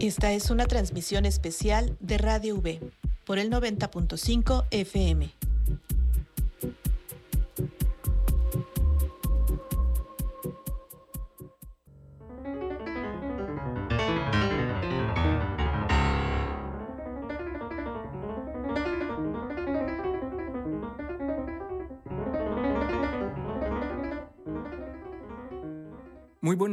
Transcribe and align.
Esta 0.00 0.32
es 0.32 0.50
una 0.50 0.66
transmisión 0.66 1.24
especial 1.24 1.96
de 2.00 2.18
Radio 2.18 2.56
V 2.56 2.80
por 3.24 3.38
el 3.38 3.50
90.5 3.50 4.66
FM. 4.70 5.30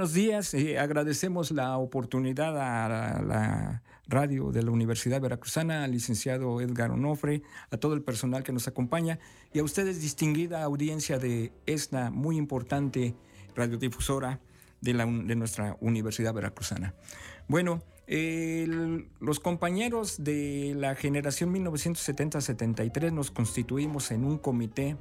Buenos 0.03 0.15
días. 0.15 0.53
Eh, 0.53 0.77
agradecemos 0.77 1.51
la 1.51 1.77
oportunidad 1.77 2.57
a 2.59 3.21
la, 3.23 3.81
radio 4.05 4.51
de 4.51 4.61
la 4.61 4.69
Universidad 4.69 5.21
Veracruzana, 5.21 5.85
al 5.85 5.91
licenciado 5.91 6.59
Edgar 6.59 6.91
Onofre, 6.91 7.41
a 7.71 7.77
todo 7.77 7.93
el 7.93 8.01
personal 8.01 8.43
que 8.43 8.51
nos 8.51 8.67
acompaña 8.67 9.17
y 9.53 9.59
a 9.59 9.63
ustedes, 9.63 10.01
distinguida 10.01 10.61
audiencia 10.61 11.19
de 11.19 11.53
esta 11.65 12.11
muy 12.11 12.35
importante 12.35 13.15
radiodifusora 13.55 14.41
de, 14.81 14.93
la, 14.93 15.05
de 15.05 15.35
nuestra 15.37 15.77
Universidad 15.79 16.33
Veracruzana. 16.33 16.93
Bueno, 17.47 17.81
los 19.21 19.39
compañeros 19.39 20.21
de 20.21 20.73
la 20.75 20.95
generación 20.95 21.53
1970-73 21.55 23.13
nos 23.13 23.31
constituimos 23.31 24.11
en 24.11 24.25
un 24.25 24.37
comité 24.37 24.97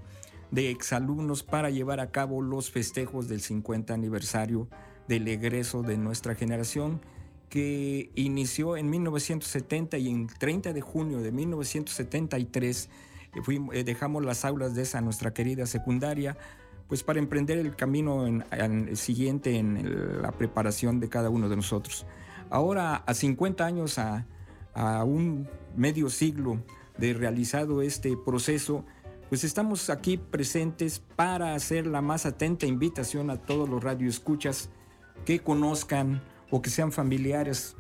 de 0.53 0.70
exalumnos 0.70 1.42
para 1.42 1.70
llevar 1.70 1.98
a 1.98 2.12
cabo 2.12 2.41
los 2.41 2.70
festejos 2.70 3.27
del 3.27 3.41
50 3.41 3.92
aniversario 3.92 4.69
del 5.09 5.29
egreso 5.29 5.83
de 5.83 5.97
nuestra 5.97 6.34
generación 6.34 7.01
que 7.48 8.11
inició 8.15 8.77
en 8.77 8.88
1970 8.88 9.98
y 9.98 10.08
en 10.08 10.27
30 10.27 10.72
de 10.72 10.81
junio 10.81 11.20
de 11.20 11.33
1973 11.33 12.89
eh, 13.34 13.41
eh, 13.73 13.84
dejamos 13.84 14.25
las 14.25 14.45
aulas 14.45 14.75
de 14.75 14.83
esa 14.83 15.00
nuestra 15.00 15.34
querida 15.34 15.67
secundaria 15.67 16.36
pues 16.89 17.03
para 17.03 17.19
emprender 17.19 17.58
el 17.58 17.75
camino 17.75 18.27
siguiente 18.95 19.56
en 19.56 20.23
la 20.23 20.33
preparación 20.33 21.00
de 21.00 21.08
cada 21.08 21.30
uno 21.30 21.48
de 21.48 21.56
nosotros. 21.56 22.05
Ahora, 22.50 22.97
a 22.97 23.14
50 23.14 23.64
años, 23.64 23.98
a, 23.98 24.27
a 24.75 25.03
un 25.03 25.48
medio 25.75 26.11
siglo 26.11 26.62
de 26.98 27.14
realizado 27.14 27.80
este 27.80 28.14
proceso, 28.19 28.84
pues 29.30 29.42
estamos 29.42 29.89
aquí 29.89 30.19
presentes 30.19 30.98
para 31.17 31.55
hacer 31.55 31.86
la 31.86 32.03
más 32.03 32.27
atenta 32.27 32.67
invitación 32.67 33.30
a 33.30 33.39
todos 33.39 33.70
los 33.70 33.83
radioescuchas 33.83 34.69
que 35.25 35.41
conozcan 35.41 36.23
o 36.51 36.62
que 36.62 36.70
sean 36.70 36.92
familiares 36.92 37.77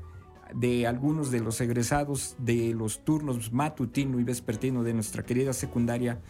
de 0.54 0.86
algunos 0.86 1.30
de 1.30 1.40
los 1.40 1.60
egresados 1.60 2.36
de 2.38 2.74
los 2.74 3.04
turnos 3.04 3.52
matutino 3.52 4.20
y 4.20 4.24
vespertino 4.24 4.82
de 4.82 4.94
nuestra 4.94 5.22
querida 5.22 5.52
secundaria, 5.52 6.20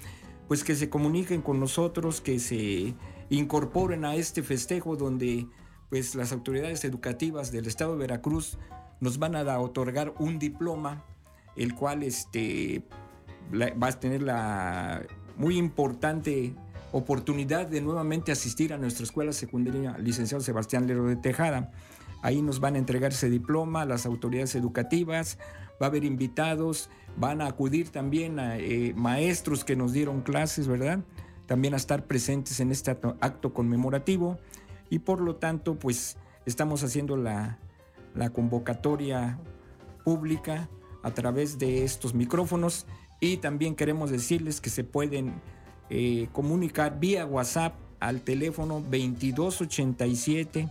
pues 0.49 0.65
que 0.65 0.75
se 0.75 0.89
comuniquen 0.89 1.43
con 1.43 1.59
nosotros, 1.59 2.21
que 2.21 2.39
se 2.39 2.95
incorporen 3.31 4.05
a 4.05 4.15
este 4.15 4.43
festejo 4.43 4.97
donde 4.97 5.47
pues 5.91 6.15
las 6.15 6.33
autoridades 6.33 6.85
educativas 6.85 7.53
del 7.53 7.67
estado 7.67 7.93
de 7.93 7.99
Veracruz 7.99 8.59
nos 9.01 9.19
van 9.19 9.37
a 9.37 9.59
otorgar 9.59 10.15
un 10.19 10.39
diploma, 10.39 11.05
el 11.57 11.75
cual 11.75 12.03
este, 12.03 12.83
va 13.53 13.89
a 13.89 13.93
tener 13.93 14.23
la 14.23 15.03
muy 15.37 15.59
importante 15.59 16.55
oportunidad 16.93 17.67
de 17.67 17.81
nuevamente 17.81 18.33
asistir 18.33 18.73
a 18.73 18.79
nuestra 18.79 19.05
escuela 19.05 19.33
secundaria 19.33 19.97
licenciado 19.98 20.43
Sebastián 20.43 20.87
Lero 20.87 21.07
de 21.07 21.17
Tejada. 21.17 21.73
Ahí 22.23 22.43
nos 22.43 22.61
van 22.61 22.77
a 22.77 22.79
entregar 22.79 23.12
ese 23.12 23.29
diploma 23.29 23.85
las 23.85 24.07
autoridades 24.07 24.55
educativas, 24.55 25.39
va 25.81 25.87
a 25.87 25.89
haber 25.89 26.05
invitados, 26.05 26.91
van 27.17 27.41
a 27.41 27.47
acudir 27.47 27.89
también 27.89 28.39
a 28.39 28.59
eh, 28.59 28.92
maestros 28.95 29.64
que 29.64 29.75
nos 29.75 29.92
dieron 29.92 30.20
clases, 30.20 30.69
¿verdad? 30.69 31.01
También 31.47 31.75
a 31.75 31.79
estar 31.79 32.07
presentes 32.07 32.61
en 32.61 32.70
este 32.70 32.91
acto, 32.92 33.53
conmemorativo 33.53 34.39
y 34.89 35.01
por 35.01 35.20
lo 35.20 35.36
tanto 35.36 35.79
pues 35.79 36.17
estamos 36.47 36.85
haciendo 36.85 37.17
la, 37.17 37.59
la 38.14 38.30
convocatoria 38.30 39.39
pública 40.05 40.69
a 41.03 41.11
través 41.13 41.59
de 41.59 41.85
estos 41.85 42.14
micrófonos 42.14 42.86
y 43.19 43.39
también 43.39 43.74
queremos 43.74 44.11
decirles 44.11 44.61
que 44.61 44.70
se 44.70 44.85
pueden 44.85 45.35
eh, 45.95 46.29
comunicar 46.33 46.98
vía 46.98 47.27
WhatsApp 47.27 47.75
al 48.01 48.23
teléfono 48.23 48.80
2287 48.80 50.67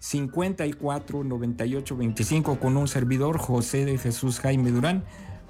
54 0.00 1.22
98 1.22 1.96
25 1.98 2.58
con 2.58 2.78
un 2.78 2.88
servidor 2.88 3.36
José 3.36 3.84
de 3.84 3.98
Jesús 3.98 4.40
Jaime 4.40 4.70
Durán 4.70 5.04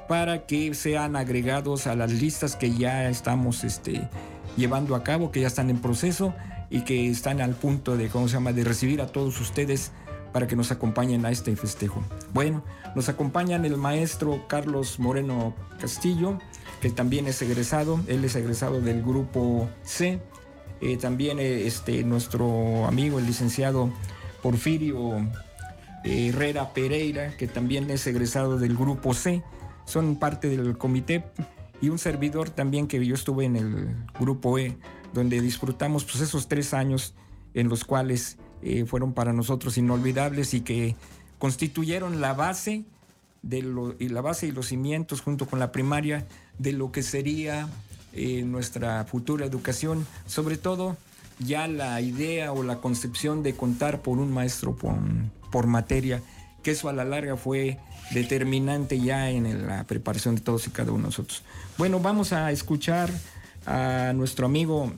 para 0.08 0.46
que 0.46 0.74
sean 0.74 1.14
agregados 1.14 1.86
a 1.86 1.94
las 1.94 2.10
listas 2.10 2.56
que 2.56 2.72
ya 2.72 3.08
estamos 3.08 3.62
este, 3.62 4.08
llevando 4.56 4.96
a 4.96 5.04
cabo, 5.04 5.30
que 5.30 5.42
ya 5.42 5.46
están 5.46 5.70
en 5.70 5.78
proceso 5.78 6.34
y 6.68 6.80
que 6.80 7.08
están 7.08 7.40
al 7.40 7.54
punto 7.54 7.96
de, 7.96 8.08
¿cómo 8.08 8.26
se 8.26 8.34
llama?, 8.34 8.52
de 8.52 8.64
recibir 8.64 9.00
a 9.00 9.06
todos 9.06 9.40
ustedes 9.40 9.92
para 10.32 10.48
que 10.48 10.56
nos 10.56 10.72
acompañen 10.72 11.24
a 11.24 11.30
este 11.30 11.54
festejo. 11.54 12.02
Bueno, 12.34 12.64
nos 12.96 13.08
acompañan 13.08 13.64
el 13.64 13.76
maestro 13.76 14.48
Carlos 14.48 14.98
Moreno 14.98 15.54
Castillo, 15.80 16.40
que 16.82 16.90
también 16.90 17.28
es 17.28 17.40
egresado, 17.40 18.00
él 18.08 18.24
es 18.24 18.34
egresado 18.34 18.80
del 18.80 19.02
grupo 19.02 19.70
C. 19.84 20.18
Eh, 20.80 20.96
también 20.96 21.38
eh, 21.38 21.64
este, 21.64 22.02
nuestro 22.02 22.86
amigo, 22.86 23.20
el 23.20 23.26
licenciado 23.26 23.92
Porfirio 24.42 25.18
eh, 26.02 26.30
Herrera 26.30 26.74
Pereira, 26.74 27.36
que 27.36 27.46
también 27.46 27.88
es 27.88 28.04
egresado 28.08 28.58
del 28.58 28.76
grupo 28.76 29.14
C. 29.14 29.44
Son 29.84 30.16
parte 30.16 30.48
del 30.48 30.76
comité 30.76 31.24
y 31.80 31.88
un 31.88 32.00
servidor 32.00 32.50
también 32.50 32.88
que 32.88 33.06
yo 33.06 33.14
estuve 33.14 33.44
en 33.44 33.54
el 33.54 33.94
grupo 34.18 34.58
E, 34.58 34.76
donde 35.14 35.40
disfrutamos 35.40 36.02
pues, 36.02 36.20
esos 36.20 36.48
tres 36.48 36.74
años 36.74 37.14
en 37.54 37.68
los 37.68 37.84
cuales 37.84 38.38
fueron 38.86 39.12
para 39.12 39.32
nosotros 39.32 39.76
inolvidables 39.76 40.54
y 40.54 40.60
que 40.62 40.96
constituyeron 41.38 42.20
la 42.20 42.32
base 42.32 42.84
de 43.42 43.62
la 43.98 44.20
base 44.20 44.46
y 44.46 44.52
los 44.52 44.68
cimientos 44.68 45.20
junto 45.20 45.46
con 45.46 45.58
la 45.58 45.72
primaria 45.72 46.26
de 46.62 46.72
lo 46.72 46.92
que 46.92 47.02
sería 47.02 47.68
eh, 48.12 48.42
nuestra 48.42 49.04
futura 49.04 49.46
educación, 49.46 50.06
sobre 50.26 50.56
todo 50.56 50.96
ya 51.38 51.66
la 51.66 52.00
idea 52.00 52.52
o 52.52 52.62
la 52.62 52.76
concepción 52.76 53.42
de 53.42 53.54
contar 53.54 54.02
por 54.02 54.18
un 54.18 54.32
maestro 54.32 54.76
por, 54.76 54.94
por 55.50 55.66
materia, 55.66 56.22
que 56.62 56.72
eso 56.72 56.88
a 56.88 56.92
la 56.92 57.04
larga 57.04 57.36
fue 57.36 57.78
determinante 58.12 59.00
ya 59.00 59.30
en 59.30 59.66
la 59.66 59.84
preparación 59.84 60.36
de 60.36 60.42
todos 60.42 60.66
y 60.66 60.70
cada 60.70 60.92
uno 60.92 61.02
de 61.02 61.06
nosotros. 61.08 61.42
Bueno, 61.78 62.00
vamos 62.00 62.32
a 62.32 62.52
escuchar 62.52 63.10
a 63.66 64.12
nuestro 64.14 64.46
amigo 64.46 64.92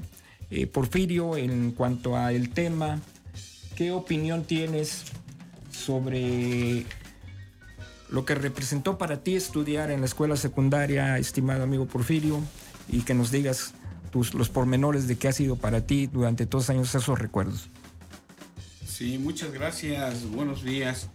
eh, 0.51 0.67
Porfirio 0.67 1.37
en 1.37 1.73
cuanto 1.73 2.17
a 2.17 2.33
el 2.33 2.51
tema 2.51 3.01
¿Qué 3.77 3.91
opinión 3.91 4.45
tienes 4.45 5.03
sobre 5.73 6.87
lo 8.11 8.25
que 8.25 8.35
representó 8.35 8.99
para 8.99 9.23
ti 9.23 9.37
estudiar 9.37 9.91
en 9.91 10.01
la 10.01 10.07
escuela 10.07 10.37
secundaria, 10.37 11.19
estimado 11.19 11.63
amigo 11.63 11.87
Porfirio, 11.87 12.41
y 12.89 13.03
que 13.03 13.15
nos 13.15 13.31
digas 13.31 13.75
los 14.33 14.49
pormenores 14.49 15.09
de 15.09 15.17
qué 15.17 15.29
ha 15.29 15.33
sido 15.33 15.57
para 15.57 15.81
ti 15.81 16.07
durante 16.07 16.47
todos 16.47 16.71
años 16.71 16.95
esos 16.95 17.19
recuerdos? 17.19 17.69
Sí, 18.87 19.19
muchas 19.19 19.53
gracias, 19.53 20.25
buenos 20.31 20.63
días 20.63 21.09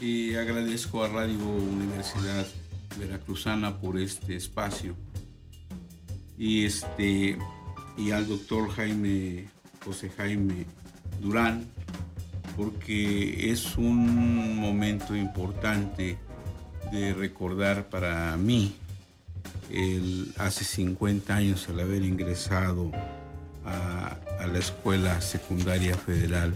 y 0.00 0.34
agradezco 0.34 1.02
a 1.02 1.08
Radio 1.08 1.38
Universidad 1.38 2.46
Veracruzana 2.98 3.78
por 3.80 3.98
este 3.98 4.36
espacio 4.36 4.94
y 6.36 6.64
este 6.64 7.38
y 7.96 8.10
al 8.10 8.28
doctor 8.28 8.70
Jaime 8.70 9.48
José 9.84 10.10
Jaime 10.10 10.66
Durán 11.20 11.66
porque 12.58 13.52
es 13.52 13.76
un 13.76 14.56
momento 14.56 15.14
importante 15.14 16.18
de 16.90 17.14
recordar 17.14 17.88
para 17.88 18.36
mí 18.36 18.74
el, 19.70 20.34
hace 20.38 20.64
50 20.64 21.36
años 21.36 21.68
el 21.68 21.78
haber 21.78 22.02
ingresado 22.02 22.90
a, 23.64 24.18
la 24.52 24.58
escuela 24.58 25.20
secundaria 25.20 25.94
federal 25.94 26.54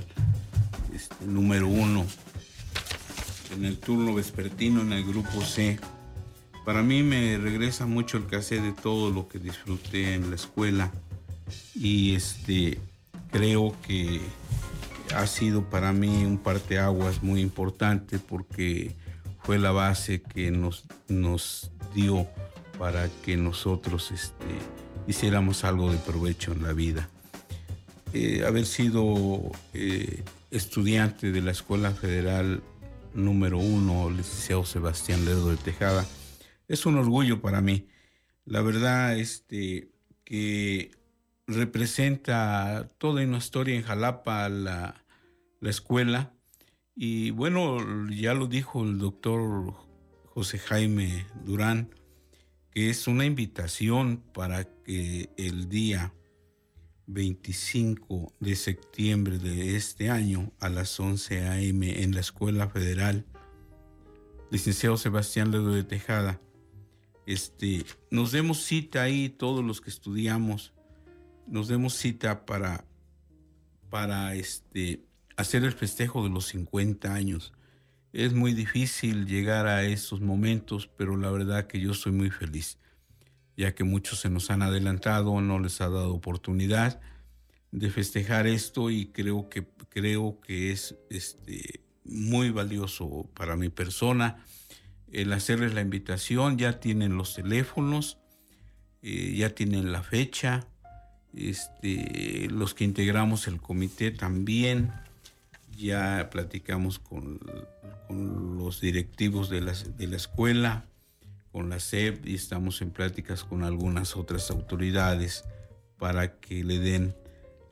este, 0.93 1.25
número 1.27 1.69
uno 1.69 2.05
en 3.55 3.65
el 3.65 3.79
turno 3.79 4.15
vespertino 4.15 4.81
en 4.81 4.93
el 4.93 5.05
grupo 5.05 5.43
C. 5.43 5.79
Para 6.65 6.83
mí 6.83 7.03
me 7.03 7.37
regresa 7.39 7.87
mucho 7.87 8.17
el 8.17 8.27
cassette 8.27 8.63
de 8.63 8.73
todo 8.73 9.11
lo 9.11 9.29
que 9.29 9.39
disfruté 9.39 10.15
en 10.15 10.31
la 10.31 10.37
escuela 10.37 10.91
y 11.75 12.15
este 12.15 12.81
creo 13.31 13.77
que 13.87 14.21
ha 15.15 15.27
sido 15.27 15.69
para 15.69 15.93
mí 15.93 16.25
un 16.25 16.39
parteaguas 16.39 17.23
muy 17.23 17.41
importante 17.41 18.19
porque 18.19 18.95
fue 19.43 19.59
la 19.59 19.73
base 19.73 20.23
que 20.23 20.51
nos, 20.51 20.85
nos 21.09 21.71
dio 21.95 22.27
para 22.79 23.09
que 23.25 23.37
nosotros 23.37 24.11
este, 24.11 24.47
hiciéramos 25.07 25.65
algo 25.65 25.93
de 25.93 25.99
provecho 25.99 26.53
en 26.53 26.63
la 26.63 26.73
vida. 26.73 27.09
Eh, 28.13 28.45
haber 28.47 28.67
sido 28.67 29.51
eh, 29.75 30.23
estudiante 30.51 31.33
de 31.33 31.41
la 31.41 31.51
Escuela 31.51 31.93
Federal 31.93 32.63
número 33.15 33.59
uno, 33.59 34.11
licenciado 34.11 34.65
Sebastián 34.65 35.25
Lerdo 35.25 35.51
de 35.51 35.57
Tejada. 35.57 36.07
Es 36.69 36.87
un 36.87 36.97
orgullo 36.97 37.41
para 37.41 37.61
mí. 37.61 37.89
La 38.45 38.63
verdad, 38.63 39.17
este, 39.17 39.89
que 40.25 40.91
representa 41.47 42.89
toda 42.99 43.23
una 43.25 43.39
historia 43.39 43.75
en 43.75 43.83
Jalapa, 43.83 44.49
la, 44.49 45.02
la 45.63 45.71
escuela. 45.71 46.35
Y 46.95 47.31
bueno, 47.31 47.79
ya 48.11 48.35
lo 48.35 48.47
dijo 48.47 48.83
el 48.83 48.99
doctor 48.99 49.73
José 50.27 50.59
Jaime 50.59 51.25
Durán, 51.45 51.89
que 52.71 52.91
es 52.91 53.07
una 53.07 53.25
invitación 53.25 54.23
para 54.35 54.65
que 54.65 55.31
el 55.39 55.71
día 55.71 56.13
25 57.07 58.35
de 58.41 58.57
septiembre 58.57 59.39
de 59.39 59.77
este 59.77 60.11
año 60.11 60.53
a 60.59 60.69
las 60.69 60.99
11 60.99 61.47
a.m. 61.47 62.03
en 62.03 62.15
la 62.15 62.21
Escuela 62.21 62.69
Federal, 62.69 63.25
licenciado 64.51 64.97
Sebastián 64.97 65.53
Ledo 65.53 65.73
de 65.73 65.85
Tejada, 65.85 66.41
este, 67.25 67.85
nos 68.11 68.33
demos 68.33 68.65
cita 68.65 69.03
ahí 69.03 69.29
todos 69.29 69.65
los 69.65 69.81
que 69.81 69.91
estudiamos, 69.91 70.73
nos 71.47 71.69
demos 71.69 71.95
cita 71.95 72.45
para, 72.45 72.85
para 73.91 74.35
este, 74.35 75.05
hacer 75.37 75.65
el 75.65 75.73
festejo 75.73 76.23
de 76.23 76.31
los 76.31 76.47
50 76.47 77.13
años. 77.13 77.53
Es 78.13 78.35
muy 78.35 78.53
difícil 78.53 79.27
llegar 79.27 79.67
a 79.67 79.85
esos 79.85 80.21
momentos, 80.21 80.89
pero 80.97 81.17
la 81.17 81.31
verdad 81.31 81.67
que 81.67 81.81
yo 81.81 81.93
estoy 81.93 82.13
muy 82.13 82.31
feliz, 82.31 82.79
ya 83.57 83.75
que 83.75 83.85
muchos 83.85 84.21
se 84.21 84.29
nos 84.29 84.51
han 84.51 84.63
adelantado, 84.63 85.41
no 85.41 85.59
les 85.59 85.81
ha 85.81 85.89
dado 85.89 86.15
oportunidad 86.15 87.01
de 87.71 87.91
festejar 87.91 88.47
esto 88.47 88.91
y 88.91 89.07
creo 89.07 89.49
que, 89.49 89.67
creo 89.89 90.41
que 90.41 90.73
es 90.73 90.95
este, 91.09 91.81
muy 92.05 92.51
valioso 92.51 93.31
para 93.35 93.57
mi 93.57 93.71
persona 93.71 94.45
el 95.11 95.33
hacerles 95.33 95.75
la 95.75 95.81
invitación. 95.81 96.59
Ya 96.59 96.81
tienen 96.81 97.17
los 97.17 97.35
teléfonos, 97.35 98.19
eh, 99.03 99.35
ya 99.37 99.55
tienen 99.55 99.93
la 99.93 100.03
fecha, 100.03 100.67
este, 101.35 102.49
los 102.51 102.75
que 102.75 102.85
integramos 102.85 103.47
el 103.49 103.61
comité 103.61 104.11
también 104.11 104.93
ya 105.77 106.29
platicamos 106.31 106.99
con, 106.99 107.41
los 108.09 108.81
directivos 108.81 109.49
de 109.49 109.63
la, 109.63 109.73
de 109.73 110.07
la, 110.07 110.17
escuela, 110.17 110.85
con 111.51 111.71
la 111.71 111.81
SEP 111.81 112.27
y 112.27 112.35
estamos 112.35 112.83
en 112.83 112.91
pláticas 112.91 113.45
con 113.45 113.65
algunas 113.65 114.17
otras 114.17 114.51
autoridades 114.51 115.45
para 115.99 116.39
que 116.39 116.63
le 116.63 116.79
den 116.79 117.15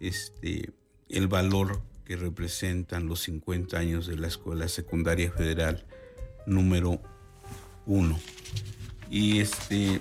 este, 0.01 0.71
el 1.09 1.29
valor 1.29 1.83
que 2.05 2.17
representan 2.17 3.07
los 3.07 3.21
50 3.21 3.79
años 3.79 4.07
de 4.07 4.17
la 4.17 4.29
Escuela 4.29 4.67
Secundaria 4.69 5.31
Federal 5.31 5.85
número 6.47 7.01
1. 7.87 8.19
Y 9.11 9.41
este 9.41 10.01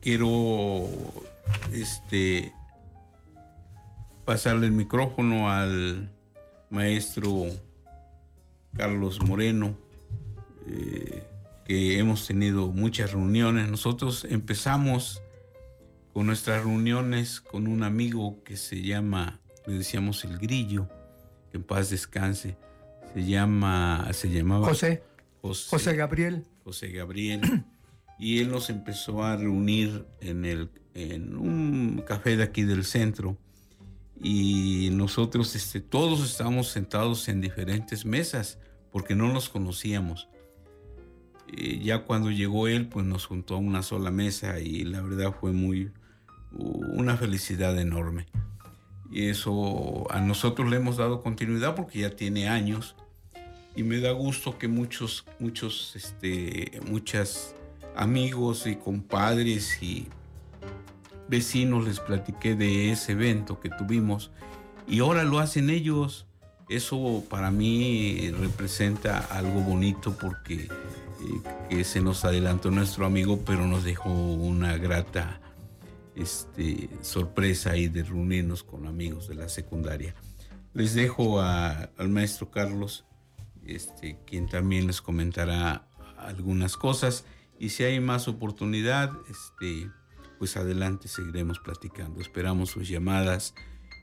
quiero 0.00 0.88
este 1.72 2.52
pasarle 4.24 4.66
el 4.66 4.72
micrófono 4.72 5.50
al 5.50 6.13
maestro 6.74 7.46
Carlos 8.76 9.22
Moreno, 9.22 9.78
eh, 10.66 11.22
que 11.64 11.98
hemos 11.98 12.26
tenido 12.26 12.66
muchas 12.66 13.12
reuniones. 13.12 13.70
Nosotros 13.70 14.26
empezamos 14.28 15.22
con 16.12 16.26
nuestras 16.26 16.64
reuniones 16.64 17.40
con 17.40 17.68
un 17.68 17.84
amigo 17.84 18.42
que 18.42 18.56
se 18.56 18.82
llama, 18.82 19.40
le 19.66 19.74
decíamos 19.74 20.24
el 20.24 20.36
grillo, 20.38 20.88
que 21.50 21.58
en 21.58 21.62
paz 21.62 21.90
descanse, 21.90 22.56
se 23.14 23.24
llama, 23.24 24.08
se 24.12 24.28
llamaba 24.28 24.66
José, 24.66 25.02
José, 25.40 25.94
Gabriel. 25.94 26.44
José 26.64 26.88
Gabriel. 26.88 27.64
y 28.18 28.40
él 28.40 28.50
nos 28.50 28.68
empezó 28.68 29.22
a 29.22 29.36
reunir 29.36 30.06
en, 30.20 30.44
el, 30.44 30.70
en 30.94 31.36
un 31.36 32.02
café 32.04 32.36
de 32.36 32.42
aquí 32.42 32.62
del 32.62 32.84
centro 32.84 33.38
y 34.20 34.90
nosotros 34.92 35.54
este, 35.54 35.80
todos 35.80 36.24
estábamos 36.24 36.68
sentados 36.68 37.28
en 37.28 37.40
diferentes 37.40 38.04
mesas 38.04 38.58
porque 38.92 39.14
no 39.14 39.32
nos 39.32 39.48
conocíamos. 39.48 40.28
ya 41.82 42.04
cuando 42.04 42.30
llegó 42.30 42.68
él, 42.68 42.88
pues 42.88 43.06
nos 43.06 43.26
juntó 43.26 43.54
a 43.54 43.58
una 43.58 43.82
sola 43.82 44.10
mesa 44.10 44.60
y 44.60 44.84
la 44.84 45.02
verdad 45.02 45.34
fue 45.38 45.52
muy 45.52 45.92
una 46.52 47.16
felicidad 47.16 47.78
enorme. 47.78 48.26
Y 49.10 49.28
eso 49.28 50.10
a 50.10 50.20
nosotros 50.20 50.68
le 50.70 50.76
hemos 50.76 50.96
dado 50.96 51.22
continuidad 51.22 51.74
porque 51.74 52.00
ya 52.00 52.10
tiene 52.10 52.48
años 52.48 52.96
y 53.76 53.82
me 53.82 54.00
da 54.00 54.12
gusto 54.12 54.58
que 54.58 54.68
muchos, 54.68 55.24
muchos, 55.38 55.94
este, 55.96 56.80
muchas 56.88 57.54
amigos 57.96 58.66
y 58.66 58.76
compadres 58.76 59.82
y 59.82 60.08
vecinos 61.28 61.84
les 61.84 62.00
platiqué 62.00 62.54
de 62.54 62.90
ese 62.92 63.12
evento 63.12 63.60
que 63.60 63.70
tuvimos 63.70 64.30
y 64.86 65.00
ahora 65.00 65.24
lo 65.24 65.38
hacen 65.38 65.70
ellos. 65.70 66.26
Eso 66.68 67.22
para 67.28 67.50
mí 67.50 68.30
representa 68.38 69.18
algo 69.18 69.60
bonito 69.60 70.16
porque 70.18 70.68
eh, 71.70 71.84
se 71.84 72.00
nos 72.00 72.24
adelantó 72.24 72.70
nuestro 72.70 73.06
amigo, 73.06 73.42
pero 73.44 73.66
nos 73.66 73.84
dejó 73.84 74.10
una 74.10 74.76
grata 74.78 75.40
este, 76.14 76.88
sorpresa 77.02 77.72
ahí 77.72 77.88
de 77.88 78.02
reunirnos 78.02 78.62
con 78.62 78.86
amigos 78.86 79.28
de 79.28 79.34
la 79.34 79.48
secundaria. 79.48 80.14
Les 80.72 80.94
dejo 80.94 81.40
al 81.40 82.08
maestro 82.08 82.50
Carlos, 82.50 83.04
este, 83.64 84.18
quien 84.26 84.48
también 84.48 84.86
les 84.86 85.00
comentará 85.00 85.86
algunas 86.18 86.76
cosas 86.76 87.24
y 87.58 87.70
si 87.70 87.84
hay 87.84 88.00
más 88.00 88.28
oportunidad, 88.28 89.12
este, 89.30 89.90
pues 90.38 90.56
adelante 90.56 91.08
seguiremos 91.08 91.58
platicando. 91.58 92.20
Esperamos 92.20 92.70
sus 92.70 92.88
llamadas 92.88 93.54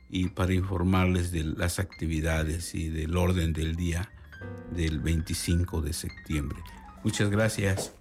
y 0.09 0.29
para 0.29 0.53
informarles 0.53 1.31
de 1.31 1.43
las 1.43 1.79
actividades 1.79 2.75
y 2.75 2.89
del 2.89 3.15
orden 3.15 3.53
del 3.53 3.75
día 3.75 4.11
del 4.71 4.99
25 4.99 5.81
de 5.81 5.93
septiembre. 5.93 6.59
Muchas 7.03 7.29
gracias. 7.29 7.93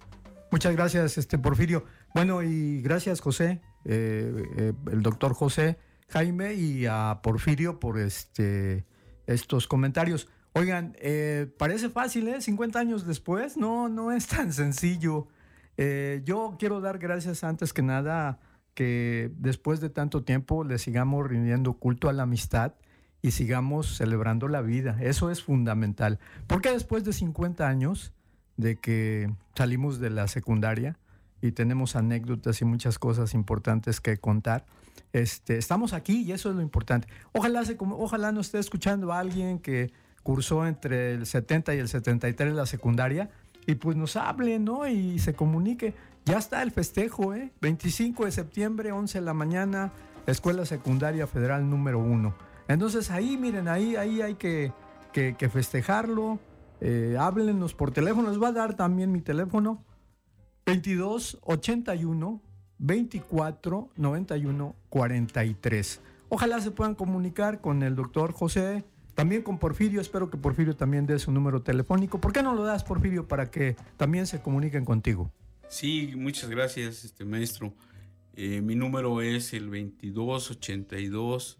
Muchas 0.51 0.75
gracias, 0.75 1.17
este 1.17 1.37
Porfirio. 1.37 1.85
Bueno, 2.13 2.43
y 2.43 2.81
gracias, 2.81 3.21
José, 3.21 3.61
eh, 3.85 4.43
eh, 4.57 4.73
el 4.91 5.01
doctor 5.01 5.33
José 5.33 5.77
Jaime 6.09 6.53
y 6.55 6.85
a 6.85 7.21
Porfirio 7.23 7.79
por 7.79 7.97
este, 7.97 8.85
estos 9.27 9.67
comentarios. 9.67 10.27
Oigan, 10.53 10.97
eh, 10.99 11.47
parece 11.57 11.89
fácil, 11.89 12.27
¿eh? 12.27 12.41
50 12.41 12.77
años 12.77 13.07
después, 13.07 13.55
no, 13.55 13.87
no 13.87 14.11
es 14.11 14.27
tan 14.27 14.51
sencillo. 14.51 15.29
Eh, 15.83 16.21
yo 16.25 16.57
quiero 16.59 16.79
dar 16.79 16.99
gracias 16.99 17.43
antes 17.43 17.73
que 17.73 17.81
nada 17.81 18.39
que 18.75 19.31
después 19.37 19.79
de 19.79 19.89
tanto 19.89 20.23
tiempo 20.23 20.63
le 20.63 20.77
sigamos 20.77 21.27
rindiendo 21.27 21.73
culto 21.73 22.07
a 22.07 22.13
la 22.13 22.21
amistad 22.21 22.75
y 23.23 23.31
sigamos 23.31 23.97
celebrando 23.97 24.47
la 24.47 24.61
vida. 24.61 24.95
Eso 25.01 25.31
es 25.31 25.41
fundamental. 25.41 26.19
Porque 26.45 26.71
después 26.71 27.03
de 27.03 27.13
50 27.13 27.67
años 27.67 28.13
de 28.57 28.75
que 28.75 29.33
salimos 29.55 29.99
de 29.99 30.11
la 30.11 30.27
secundaria 30.27 30.99
y 31.41 31.53
tenemos 31.53 31.95
anécdotas 31.95 32.61
y 32.61 32.65
muchas 32.65 32.99
cosas 32.99 33.33
importantes 33.33 33.99
que 34.01 34.17
contar, 34.17 34.67
este, 35.13 35.57
estamos 35.57 35.93
aquí 35.93 36.21
y 36.21 36.31
eso 36.31 36.51
es 36.51 36.55
lo 36.55 36.61
importante. 36.61 37.07
Ojalá, 37.31 37.65
se, 37.65 37.75
ojalá 37.79 38.31
nos 38.31 38.45
esté 38.45 38.59
escuchando 38.59 39.13
alguien 39.13 39.57
que 39.57 39.91
cursó 40.21 40.67
entre 40.67 41.13
el 41.13 41.25
70 41.25 41.73
y 41.73 41.79
el 41.79 41.87
73 41.87 42.53
la 42.53 42.67
secundaria 42.67 43.31
y 43.65 43.75
pues 43.75 43.95
nos 43.97 44.15
hable, 44.15 44.59
¿no? 44.59 44.87
Y 44.87 45.19
se 45.19 45.33
comunique. 45.33 45.93
Ya 46.25 46.37
está 46.37 46.61
el 46.61 46.71
festejo, 46.71 47.33
¿eh? 47.33 47.51
25 47.61 48.25
de 48.25 48.31
septiembre, 48.31 48.91
11 48.91 49.19
de 49.19 49.25
la 49.25 49.33
mañana, 49.33 49.91
Escuela 50.27 50.65
Secundaria 50.65 51.27
Federal 51.27 51.69
número 51.69 51.99
1. 51.99 52.33
Entonces 52.67 53.11
ahí, 53.11 53.37
miren, 53.37 53.67
ahí, 53.67 53.95
ahí 53.95 54.21
hay 54.21 54.35
que, 54.35 54.71
festejarlo. 55.51 56.39
Eh, 56.79 57.15
háblenos 57.19 57.73
por 57.73 57.91
teléfono. 57.91 58.29
Les 58.29 58.41
va 58.41 58.49
a 58.49 58.53
dar 58.53 58.75
también 58.75 59.11
mi 59.11 59.21
teléfono. 59.21 59.83
22 60.65 61.39
81 61.41 62.41
24 62.77 63.89
91 63.95 64.75
43. 64.89 66.01
Ojalá 66.29 66.61
se 66.61 66.71
puedan 66.71 66.95
comunicar 66.95 67.61
con 67.61 67.83
el 67.83 67.95
doctor 67.95 68.31
José 68.31 68.85
también 69.15 69.43
con 69.43 69.59
Porfirio, 69.59 70.01
espero 70.01 70.29
que 70.29 70.37
Porfirio 70.37 70.75
también 70.75 71.05
dé 71.05 71.19
su 71.19 71.31
número 71.31 71.61
telefónico. 71.61 72.19
¿Por 72.19 72.33
qué 72.33 72.43
no 72.43 72.55
lo 72.55 72.63
das, 72.63 72.83
Porfirio, 72.83 73.27
para 73.27 73.51
que 73.51 73.75
también 73.97 74.27
se 74.27 74.41
comuniquen 74.41 74.85
contigo? 74.85 75.31
Sí, 75.67 76.13
muchas 76.15 76.49
gracias, 76.49 77.05
este 77.05 77.25
maestro. 77.25 77.73
Eh, 78.35 78.61
mi 78.61 78.75
número 78.75 79.21
es 79.21 79.53
el 79.53 79.65
2282 79.65 81.59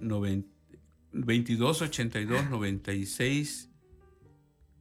2282 0.00 2.50
96 2.50 3.67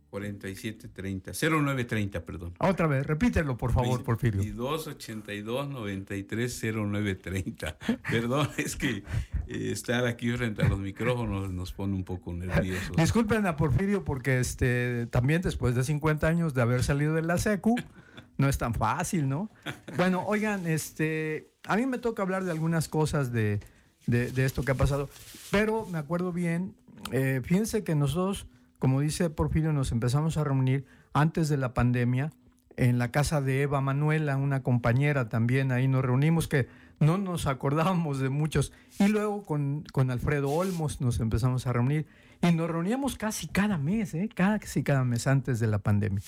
4730, 0.10 1.34
0930, 1.34 2.26
perdón. 2.26 2.54
Otra 2.60 2.88
vez, 2.88 3.06
repítelo 3.06 3.58
por 3.58 3.74
favor, 3.74 4.04
Porfirio. 4.04 4.42
2282 4.56 5.70
93 5.70 6.64
0930. 6.64 7.78
Perdón, 8.10 8.50
es 8.58 8.76
que 8.76 9.04
eh, 9.48 9.72
estar 9.72 10.06
aquí 10.06 10.32
frente 10.32 10.64
a 10.64 10.70
los 10.70 10.80
micrófonos 10.80 11.52
nos 11.52 11.74
pone 11.74 11.94
un 11.96 12.04
poco 12.04 12.34
nerviosos. 12.34 12.96
Disculpen 12.96 13.46
a 13.46 13.58
Porfirio 13.58 14.04
porque 14.04 14.40
este 14.40 15.08
también 15.08 15.42
después 15.42 15.76
de 15.76 15.84
50 15.84 16.28
años 16.28 16.54
de 16.54 16.62
haber 16.62 16.84
salido 16.84 17.14
de 17.14 17.22
la 17.22 17.38
SECU, 17.38 17.76
no 18.38 18.48
es 18.48 18.58
tan 18.58 18.74
fácil, 18.74 19.28
¿no? 19.28 19.50
Bueno, 19.98 20.24
oigan, 20.26 20.68
este, 20.68 21.52
a 21.66 21.76
mí 21.76 21.86
me 21.86 21.98
toca 21.98 22.22
hablar 22.22 22.44
de 22.44 22.52
algunas 22.52 22.88
cosas 22.88 23.32
de, 23.32 23.60
de, 24.06 24.46
esto 24.46 24.64
que 24.64 24.72
ha 24.72 24.76
pasado, 24.76 25.10
pero 25.52 25.86
me 25.88 25.98
acuerdo 25.98 26.32
bien, 26.32 26.76
eh, 27.12 27.42
fíjense 27.44 27.84
que 27.84 27.96
nosotros 27.96 28.48
como 28.80 29.02
dice 29.02 29.30
Porfirio, 29.30 29.74
nos 29.74 29.92
empezamos 29.92 30.38
a 30.38 30.44
reunir 30.44 30.86
antes 31.14 31.50
de 31.50 31.58
la 31.58 31.74
pandemia 31.74 32.32
en 32.78 33.00
la 33.00 33.12
casa 33.12 33.42
de 33.42 33.64
Eva 33.64 33.82
Manuela, 33.82 34.38
una 34.38 34.62
compañera 34.62 35.30
también, 35.30 35.72
ahí 35.72 35.88
nos 35.88 36.06
reunimos 36.06 36.48
que 36.48 36.68
no 37.00 37.18
nos 37.18 37.48
acordábamos 37.48 38.20
de 38.20 38.30
muchos. 38.30 38.72
Y 39.00 39.08
luego 39.08 39.44
con, 39.44 39.84
con 39.92 40.12
Alfredo 40.12 40.52
Olmos 40.52 41.02
nos 41.02 41.20
empezamos 41.20 41.68
a 41.68 41.74
reunir 41.74 42.06
y 42.42 42.52
nos 42.52 42.70
reuníamos 42.70 43.18
casi 43.18 43.48
cada 43.48 43.78
mes, 43.78 44.14
¿eh? 44.14 44.30
casi 44.34 44.84
cada 44.84 45.04
mes 45.04 45.28
antes 45.28 45.60
de 45.60 45.68
la 45.68 45.80
pandemia. 45.80 46.22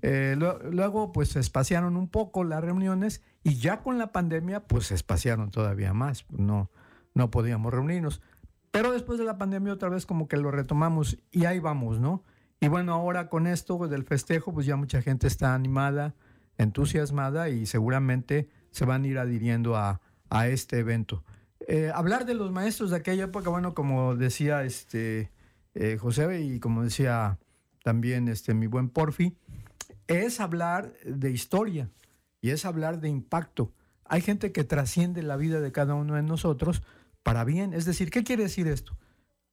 Eh, 0.00 0.36
luego 0.70 1.10
pues 1.12 1.30
se 1.30 1.40
espaciaron 1.40 1.96
un 1.96 2.08
poco 2.08 2.44
las 2.44 2.62
reuniones 2.62 3.22
y 3.42 3.56
ya 3.56 3.80
con 3.80 3.98
la 3.98 4.12
pandemia 4.12 4.60
pues 4.60 4.86
se 4.86 4.94
espaciaron 4.94 5.50
todavía 5.50 5.92
más, 5.92 6.24
no, 6.30 6.70
no 7.14 7.30
podíamos 7.30 7.72
reunirnos. 7.72 8.22
Pero 8.78 8.92
después 8.92 9.18
de 9.18 9.24
la 9.24 9.38
pandemia 9.38 9.72
otra 9.72 9.88
vez 9.88 10.06
como 10.06 10.28
que 10.28 10.36
lo 10.36 10.52
retomamos 10.52 11.18
y 11.32 11.46
ahí 11.46 11.58
vamos, 11.58 11.98
¿no? 11.98 12.22
Y 12.60 12.68
bueno, 12.68 12.92
ahora 12.92 13.28
con 13.28 13.48
esto 13.48 13.88
del 13.88 14.04
festejo, 14.04 14.54
pues 14.54 14.66
ya 14.66 14.76
mucha 14.76 15.02
gente 15.02 15.26
está 15.26 15.52
animada, 15.52 16.14
entusiasmada 16.58 17.48
y 17.48 17.66
seguramente 17.66 18.48
se 18.70 18.84
van 18.84 19.02
a 19.02 19.08
ir 19.08 19.18
adhiriendo 19.18 19.74
a, 19.74 20.00
este 20.46 20.78
evento. 20.78 21.24
Eh, 21.66 21.90
hablar 21.92 22.24
de 22.24 22.34
los 22.34 22.52
maestros 22.52 22.90
de 22.90 22.98
aquella 22.98 23.24
época, 23.24 23.50
bueno, 23.50 23.74
como 23.74 24.14
decía 24.14 24.62
este 24.62 25.32
eh, 25.74 25.96
José 25.98 26.40
y 26.40 26.60
como 26.60 26.84
decía 26.84 27.40
también 27.82 28.28
este 28.28 28.54
mi 28.54 28.68
buen 28.68 28.90
Porfi, 28.90 29.36
es 30.06 30.38
hablar 30.38 30.92
de 31.04 31.32
historia 31.32 31.90
y 32.40 32.50
es 32.50 32.64
hablar 32.64 33.00
de 33.00 33.08
impacto. 33.08 33.72
Hay 34.04 34.20
gente 34.20 34.52
que 34.52 34.62
trasciende 34.62 35.24
la 35.24 35.36
vida 35.36 35.60
de 35.60 35.72
cada 35.72 35.94
uno 35.94 36.14
de 36.14 36.22
nosotros 36.22 36.84
para 37.28 37.44
bien. 37.44 37.74
Es 37.74 37.84
decir, 37.84 38.10
¿qué 38.10 38.24
quiere 38.24 38.44
decir 38.44 38.66
esto? 38.68 38.96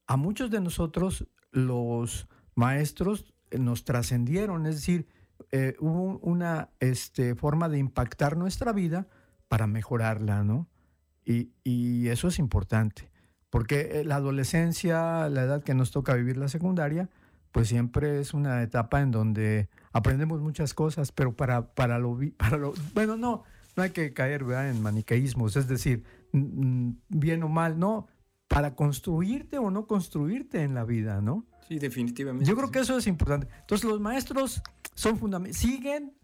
A 0.06 0.16
muchos 0.16 0.50
de 0.50 0.62
nosotros 0.62 1.26
los 1.50 2.26
maestros 2.54 3.34
eh, 3.50 3.58
nos 3.58 3.84
trascendieron, 3.84 4.64
es 4.64 4.76
decir, 4.76 5.08
eh, 5.52 5.76
hubo 5.78 6.18
una 6.20 6.70
este, 6.80 7.34
forma 7.34 7.68
de 7.68 7.76
impactar 7.76 8.38
nuestra 8.38 8.72
vida 8.72 9.08
para 9.48 9.66
mejorarla, 9.66 10.42
¿no? 10.42 10.70
Y, 11.26 12.08
eso 12.08 12.28
es 12.28 12.38
importante, 12.38 13.10
porque 13.50 14.00
eh, 14.00 14.04
la 14.04 14.16
adolescencia, 14.16 15.28
la 15.28 15.42
edad 15.42 15.62
que 15.62 15.74
nos 15.74 15.90
toca 15.90 16.14
vivir 16.14 16.38
la 16.38 16.48
secundaria, 16.48 17.10
pues 17.52 17.68
siempre 17.68 18.20
es 18.20 18.32
una 18.32 18.62
etapa 18.62 19.02
en 19.02 19.10
donde 19.10 19.68
aprendemos 19.92 20.40
muchas 20.40 20.72
cosas, 20.72 21.12
pero 21.12 21.36
para, 21.36 21.74
para 21.74 21.98
lo... 21.98 22.16
Bueno, 22.94 23.18
no, 23.18 23.42
no 23.76 23.82
hay 23.82 23.90
que 23.90 24.14
caer 24.14 24.44
en 24.44 24.80
maniqueísmos, 24.80 25.56
es 25.56 25.68
decir, 25.68 26.04
bien 26.32 27.42
o 27.42 27.48
mal, 27.48 27.78
no, 27.78 28.08
para 28.48 28.74
construirte 28.74 29.58
o 29.58 29.70
no 29.70 29.86
construirte 29.86 30.62
en 30.62 30.74
la 30.74 30.84
vida, 30.84 31.20
¿no? 31.20 31.46
Sí, 31.68 31.78
definitivamente. 31.78 32.48
Yo 32.48 32.56
creo 32.56 32.70
que 32.70 32.80
eso 32.80 32.96
es 32.96 33.06
importante. 33.06 33.48
Entonces 33.60 33.88
los 33.88 34.00
maestros 34.00 34.62
son 34.94 35.18
fundamentales, 35.18 35.56
siguen, 35.56 36.16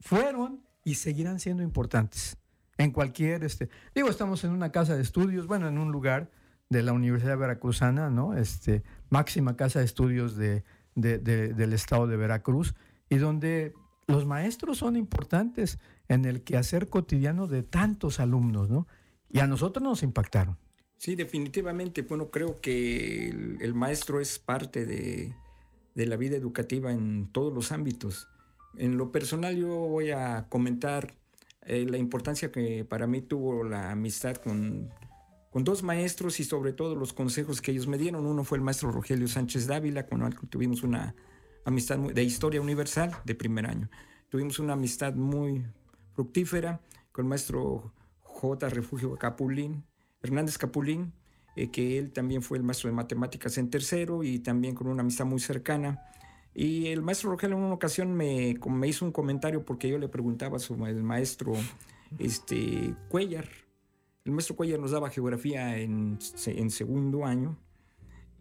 fueron 0.00 0.62
y 0.84 0.96
seguirán 0.96 1.40
siendo 1.40 1.62
importantes 1.62 2.36
en 2.78 2.90
cualquier, 2.90 3.44
este, 3.44 3.68
digo, 3.94 4.08
estamos 4.08 4.44
en 4.44 4.50
una 4.50 4.72
casa 4.72 4.96
de 4.96 5.02
estudios, 5.02 5.46
bueno, 5.46 5.68
en 5.68 5.78
un 5.78 5.92
lugar 5.92 6.30
de 6.68 6.82
la 6.82 6.92
Universidad 6.92 7.38
Veracruzana, 7.38 8.10
¿no? 8.10 8.34
Este, 8.34 8.82
máxima 9.10 9.56
casa 9.56 9.78
de 9.78 9.84
estudios 9.84 10.36
de, 10.36 10.64
del 10.94 11.72
estado 11.72 12.06
de 12.06 12.16
Veracruz, 12.16 12.74
y 13.08 13.16
donde 13.16 13.74
los 14.06 14.26
maestros 14.26 14.78
son 14.78 14.96
importantes 14.96 15.78
en 16.08 16.24
el 16.24 16.42
quehacer 16.42 16.88
cotidiano 16.88 17.46
de 17.46 17.62
tantos 17.62 18.20
alumnos, 18.20 18.70
¿no? 18.70 18.86
Y 19.34 19.40
a 19.40 19.48
nosotros 19.48 19.82
nos 19.82 20.04
impactaron. 20.04 20.56
Sí, 20.96 21.16
definitivamente. 21.16 22.02
Bueno, 22.02 22.30
creo 22.30 22.60
que 22.60 23.30
el, 23.60 23.74
maestro 23.74 24.20
es 24.20 24.38
parte 24.38 24.86
de, 24.86 25.34
la 25.96 26.16
vida 26.16 26.36
educativa 26.36 26.92
en 26.92 27.28
todos 27.32 27.52
los 27.52 27.72
ámbitos. 27.72 28.28
En 28.76 28.96
lo 28.96 29.10
personal 29.10 29.56
yo 29.56 29.66
voy 29.66 30.12
a 30.12 30.46
comentar 30.48 31.16
eh, 31.62 31.84
la 31.84 31.98
importancia 31.98 32.52
que 32.52 32.84
para 32.84 33.08
mí 33.08 33.22
tuvo 33.22 33.64
la 33.64 33.90
amistad 33.90 34.36
con, 34.36 34.88
con, 35.50 35.64
dos 35.64 35.82
maestros 35.82 36.38
y 36.38 36.44
sobre 36.44 36.72
todo 36.72 36.94
los 36.94 37.12
consejos 37.12 37.60
que 37.60 37.72
ellos 37.72 37.88
me 37.88 37.98
dieron. 37.98 38.26
Uno 38.26 38.44
fue 38.44 38.58
el 38.58 38.62
maestro 38.62 38.92
Rogelio 38.92 39.26
Sánchez 39.26 39.66
Dávila, 39.66 40.06
con 40.06 40.22
el 40.22 40.38
que 40.38 40.46
tuvimos 40.46 40.84
una 40.84 41.12
amistad 41.64 41.98
de 41.98 42.22
historia 42.22 42.60
universal 42.60 43.10
de 43.24 43.34
primer 43.34 43.66
año. 43.66 43.90
Tuvimos 44.28 44.60
una 44.60 44.74
amistad 44.74 45.12
muy 45.14 45.66
fructífera 46.12 46.80
con 47.10 47.24
el 47.24 47.30
maestro 47.30 47.92
J. 48.48 48.68
Refugio 48.70 49.14
Capulín, 49.16 49.84
Hernández 50.22 50.58
Capulín, 50.58 51.12
eh, 51.56 51.70
que 51.70 51.98
él 51.98 52.12
también 52.12 52.42
fue 52.42 52.58
el 52.58 52.64
maestro 52.64 52.90
de 52.90 52.96
matemáticas 52.96 53.58
en 53.58 53.70
tercero 53.70 54.24
y 54.24 54.38
también 54.40 54.74
con 54.74 54.86
una 54.86 55.02
amistad 55.02 55.24
muy 55.24 55.40
cercana. 55.40 56.02
Y 56.54 56.86
el 56.86 57.02
maestro 57.02 57.30
Rogelio 57.30 57.56
en 57.56 57.64
una 57.64 57.74
ocasión 57.74 58.14
me, 58.14 58.56
hizo 58.86 59.04
un 59.04 59.12
comentario 59.12 59.64
porque 59.64 59.88
yo 59.88 59.98
le 59.98 60.08
preguntaba 60.08 60.58
sobre 60.58 60.92
el 60.92 61.02
maestro 61.02 61.52
este, 62.18 62.94
Cuellar. 63.08 63.48
El 64.24 64.32
maestro 64.32 64.56
Cuellar 64.56 64.78
nos 64.78 64.92
daba 64.92 65.10
geografía 65.10 65.78
en 65.78 66.18
segundo 66.70 67.24
año 67.24 67.58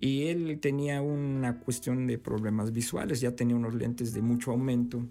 y 0.04 0.28
él 0.28 0.60
tenía 0.60 1.02
una 1.02 1.62
cuestión 1.62 2.08
de 2.08 2.18
problemas 2.18 2.74
visuales, 2.74 3.22
ya 3.22 3.38
tenía 3.38 3.56
unos 3.56 3.74
lentes 3.74 4.14
de 4.14 4.22
mucho 4.22 4.52
aumento 4.52 5.08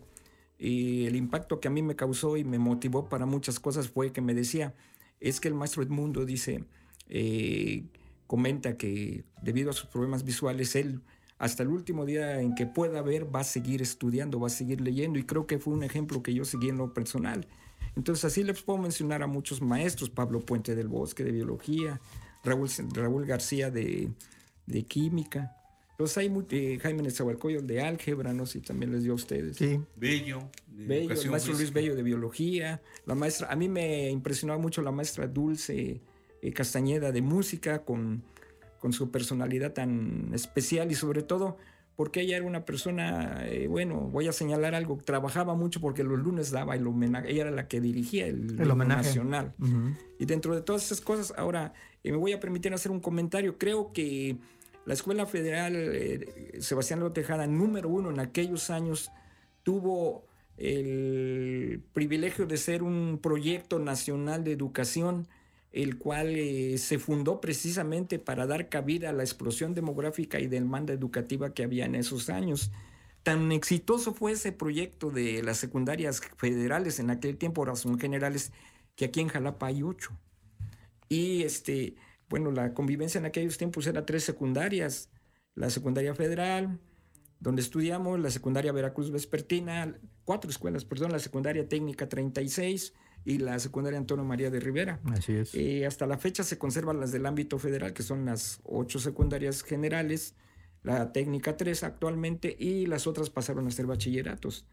y 0.64 1.07
el 1.07 1.16
impacto 1.16 1.59
que 1.59 1.66
a 1.66 1.73
mí 1.73 1.83
me 1.83 1.97
causó 1.97 2.37
y 2.37 2.45
me 2.45 2.61
motivó 2.61 3.09
para 3.09 3.26
muchas 3.26 3.59
cosas 3.59 3.88
fue 3.88 4.12
que 4.12 4.21
me 4.21 4.33
decía, 4.33 4.75
es 5.19 5.40
que 5.40 5.49
el 5.49 5.54
maestro 5.54 5.83
Edmundo 5.83 6.25
dice, 6.25 6.64
eh, 7.09 7.83
comenta 8.28 8.76
que 8.76 9.25
debido 9.42 9.71
a 9.71 9.73
sus 9.73 9.88
problemas 9.88 10.25
visuales, 10.25 10.76
él 10.76 11.00
hasta 11.38 11.64
el 11.64 11.69
último 11.71 12.07
día 12.07 12.40
en 12.40 12.54
que 12.54 12.66
pueda 12.66 13.02
ver 13.02 13.35
va 13.35 13.40
a 13.40 13.45
seguir 13.45 13.83
estudiando, 13.83 14.38
va 14.38 14.47
a 14.47 14.50
seguir 14.50 14.81
leyendo 14.81 15.19
y 15.19 15.25
creo 15.25 15.49
que 15.49 15.59
fue 15.59 15.75
un 15.75 15.83
ejemplo 15.83 16.23
que 16.23 16.33
yo 16.33 16.45
seguí 16.45 16.69
en 16.69 16.78
lo 16.78 16.95
personal. 16.95 17.49
Entonces 17.97 18.25
así 18.25 18.45
les 18.45 18.62
puedo 18.62 18.78
mencionar 18.78 19.25
a 19.25 19.26
muchos 19.26 19.62
maestros, 19.62 20.11
Pablo 20.11 20.38
Puente 20.38 20.76
del 20.76 20.87
Bosque 20.87 21.25
de 21.25 21.33
Biología, 21.33 22.00
Raúl, 22.45 22.71
Raúl 22.95 23.26
García 23.26 23.73
de, 23.73 24.12
de 24.66 24.83
Química, 24.85 25.57
los 26.03 26.19
hay 26.19 26.33
eh, 26.51 26.79
Jaime 26.81 27.03
Nezahualcóyotl 27.03 27.67
de 27.67 27.81
álgebra, 27.81 28.33
no 28.33 28.47
sé 28.47 28.55
si 28.55 28.61
también 28.61 28.93
les 28.93 29.05
dio 29.05 29.13
a 29.13 29.15
ustedes. 29.15 29.57
Sí. 29.57 29.81
Bello. 29.97 30.51
Bello, 30.67 31.13
el 31.13 31.31
maestro 31.31 31.55
Luis 31.55 31.73
Bello 31.73 31.95
de 31.95 32.03
biología. 32.03 32.83
La 33.07 33.15
maestra, 33.15 33.49
a 33.51 33.57
mí 33.57 33.69
me 33.69 34.11
impresionaba 34.11 34.61
mucho 34.61 34.83
la 34.83 34.91
maestra 34.91 35.27
Dulce 35.27 36.01
eh, 36.43 36.53
Castañeda 36.53 37.13
de 37.13 37.23
música 37.23 37.85
con, 37.85 38.23
con 38.79 38.93
su 38.93 39.11
personalidad 39.11 39.73
tan 39.73 40.31
especial 40.35 40.91
y 40.91 40.95
sobre 40.95 41.23
todo 41.23 41.57
porque 41.95 42.23
ella 42.23 42.39
era 42.39 42.47
una 42.47 42.65
persona, 42.65 43.47
eh, 43.47 43.69
bueno, 43.69 44.01
voy 44.01 44.27
a 44.27 44.33
señalar 44.33 44.75
algo, 44.75 44.99
trabajaba 45.05 45.55
mucho 45.55 45.81
porque 45.81 46.03
los 46.03 46.19
lunes 46.19 46.51
daba 46.51 46.75
el 46.75 46.87
homenaje, 46.87 47.31
ella 47.31 47.43
era 47.43 47.51
la 47.51 47.69
que 47.69 47.81
dirigía 47.81 48.27
el, 48.27 48.59
el 48.59 48.71
homenaje 48.71 49.03
nacional. 49.03 49.55
Y 50.19 50.25
dentro 50.25 50.55
de 50.55 50.63
todas 50.63 50.85
esas 50.85 51.01
cosas, 51.01 51.35
ahora 51.37 51.75
me 52.03 52.17
voy 52.17 52.33
a 52.33 52.41
permitir 52.41 52.73
hacer 52.73 52.91
un 52.91 53.01
comentario, 53.01 53.59
creo 53.59 53.93
que 53.93 54.39
la 54.85 54.95
Escuela 54.95 55.27
Federal 55.27 55.75
eh, 55.77 56.59
Sebastián 56.61 57.01
Lotejada, 57.01 57.47
número 57.47 57.89
uno 57.89 58.11
en 58.11 58.21
aquellos 58.21 58.71
años, 58.71 59.11
tuvo 59.62 60.27
el 60.57 61.83
privilegio 61.93 62.47
de 62.47 62.57
ser 62.57 62.83
un 62.83 63.19
proyecto 63.23 63.79
nacional 63.79 64.45
de 64.45 64.53
educación, 64.53 65.29
el 65.73 65.99
cual 65.99 66.35
eh, 66.37 66.77
se 66.79 66.99
fundó 66.99 67.41
precisamente 67.41 68.19
para 68.19 68.47
dar 68.47 68.69
cabida 68.69 69.11
a 69.11 69.12
la 69.12 69.23
explosión 69.23 69.75
demográfica 69.75 70.39
y 70.39 70.47
demanda 70.47 70.93
educativa 70.93 71.55
que 71.55 71.62
había 71.62 71.87
en 71.87 71.95
esos 71.95 72.29
años. 72.29 72.71
Tan 73.23 73.53
exitoso 73.53 74.12
fue 74.15 74.33
ese 74.33 74.53
proyecto 74.53 75.11
de 75.11 75.43
las 75.43 75.59
secundarias 75.59 76.21
federales 76.37 76.99
en 76.99 77.11
aquel 77.11 77.37
tiempo, 77.37 77.75
son 77.77 77.99
generales, 77.99 78.53
que 78.97 79.07
aquí 79.07 79.21
en 79.21 79.29
Jalapa 79.29 79.69
hay 79.69 79.83
ocho. 79.83 80.11
Y 81.09 81.43
este, 81.43 81.95
bueno, 82.33 82.51
la 82.51 82.73
convivencia 82.73 83.19
en 83.19 83.27
aquellos 83.27 83.59
tiempos 83.59 83.87
era 83.87 84.07
tres 84.07 84.25
secundarias, 84.25 85.11
la 85.55 85.69
secundaria 85.69 86.15
federal, 86.15 86.81
donde 87.41 87.61
estudiamos, 87.61 88.19
la 88.19 88.31
secundaria 88.31 88.73
Veracruz 88.73 89.11
Vespertina, 89.11 89.95
cuatro 90.25 90.51
escuelas, 90.51 90.87
perdón, 90.87 91.12
la 91.12 91.19
secundaria 91.19 91.69
técnica 91.69 92.09
36 92.09 92.95
y 93.27 93.37
la 93.37 93.59
secundaria 93.59 93.99
Antonio 93.99 94.25
María 94.25 94.49
de 94.49 94.61
Rivera. 94.61 94.99
Así 95.12 95.35
es. 95.35 95.55
Y 95.55 95.85
hasta 95.85 96.07
la 96.07 96.17
fecha 96.17 96.43
se 96.43 96.57
conservan 96.57 97.01
las 97.01 97.12
del 97.12 97.27
ámbito 97.27 97.59
federal, 97.59 97.93
que 97.93 98.03
son 98.03 98.25
las 98.25 98.61
ocho 98.65 98.99
secundarias 98.99 99.62
generales, 99.62 100.35
la 100.83 101.12
técnica 101.12 101.59
3 101.59 101.85
actualmente 101.85 102.57
y 102.59 102.87
las 102.87 103.07
otras 103.07 103.29
pasaron 103.29 103.67
a 103.67 103.71
ser 103.71 103.85
bachilleratos. 103.85 104.67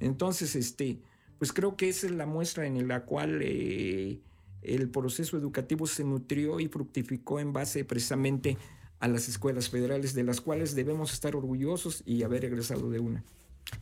Entonces, 0.00 0.56
este, 0.56 1.02
pues 1.36 1.52
creo 1.52 1.76
que 1.76 1.90
esa 1.90 2.06
es 2.06 2.12
la 2.12 2.24
muestra 2.24 2.66
en 2.66 2.88
la 2.88 3.04
cual 3.04 3.40
eh, 3.42 4.22
el 4.62 4.88
proceso 4.88 5.36
educativo 5.36 5.86
se 5.86 6.04
nutrió 6.04 6.60
y 6.60 6.68
fructificó 6.68 7.40
en 7.40 7.52
base 7.52 7.84
precisamente 7.84 8.56
a 9.00 9.08
las 9.08 9.28
escuelas 9.28 9.68
federales, 9.68 10.14
de 10.14 10.22
las 10.22 10.40
cuales 10.40 10.74
debemos 10.74 11.12
estar 11.12 11.34
orgullosos 11.34 12.02
y 12.06 12.22
haber 12.22 12.44
egresado 12.44 12.90
de 12.90 13.00
una. 13.00 13.24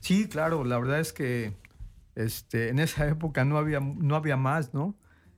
Sí, 0.01 0.29
claro, 0.29 0.65
la 0.65 0.79
verdad 0.79 1.01
es 1.01 1.13
que 1.13 1.55
este, 2.15 2.69
en 2.71 2.79
esa 2.79 3.07
época 3.09 3.45
no 3.45 3.59
había, 3.59 3.81
no 3.81 4.17
había 4.17 4.37
más, 4.37 4.73
¿no? 4.73 4.95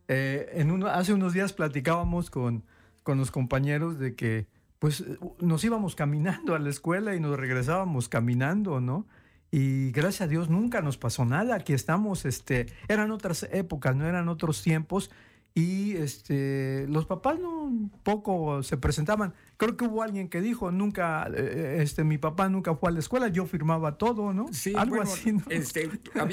Eh, 0.08 0.50
en 0.54 0.70
uno, 0.70 0.86
hace 0.86 1.12
unos 1.12 1.32
días 1.32 1.52
platicábamos 1.52 2.30
con, 2.30 2.64
con 3.02 3.18
los 3.18 3.30
compañeros 3.30 3.98
de 3.98 4.14
que 4.14 4.46
pues 4.78 5.04
nos 5.38 5.62
íbamos 5.64 5.94
caminando 5.94 6.54
a 6.54 6.58
la 6.58 6.68
escuela 6.68 7.14
y 7.14 7.20
nos 7.20 7.38
regresábamos 7.38 8.08
caminando, 8.08 8.80
¿no? 8.80 9.06
Y 9.50 9.92
gracias 9.92 10.22
a 10.22 10.26
Dios 10.26 10.48
nunca 10.48 10.80
nos 10.80 10.96
pasó 10.96 11.24
nada. 11.24 11.54
Aquí 11.54 11.72
estamos, 11.72 12.24
este, 12.24 12.66
eran 12.88 13.12
otras 13.12 13.48
épocas, 13.52 13.94
no 13.94 14.06
eran 14.06 14.28
otros 14.28 14.62
tiempos 14.62 15.10
y 15.54 15.96
este, 15.96 16.86
los 16.88 17.04
papás 17.04 17.38
no 17.38 17.90
poco 18.02 18.62
se 18.62 18.78
presentaban. 18.78 19.34
Creo 19.58 19.76
que 19.76 19.84
hubo 19.84 20.02
alguien 20.02 20.28
que 20.28 20.40
dijo, 20.40 20.70
nunca, 20.70 21.28
eh, 21.34 21.78
este, 21.80 22.04
mi 22.04 22.16
papá 22.16 22.48
nunca 22.48 22.74
fue 22.74 22.88
a 22.88 22.92
la 22.92 23.00
escuela, 23.00 23.28
yo 23.28 23.44
firmaba 23.44 23.98
todo, 23.98 24.32
¿no? 24.32 24.46
Sí, 24.52 24.72
algo 24.74 25.02
así. 25.02 25.36
Este, 25.50 25.90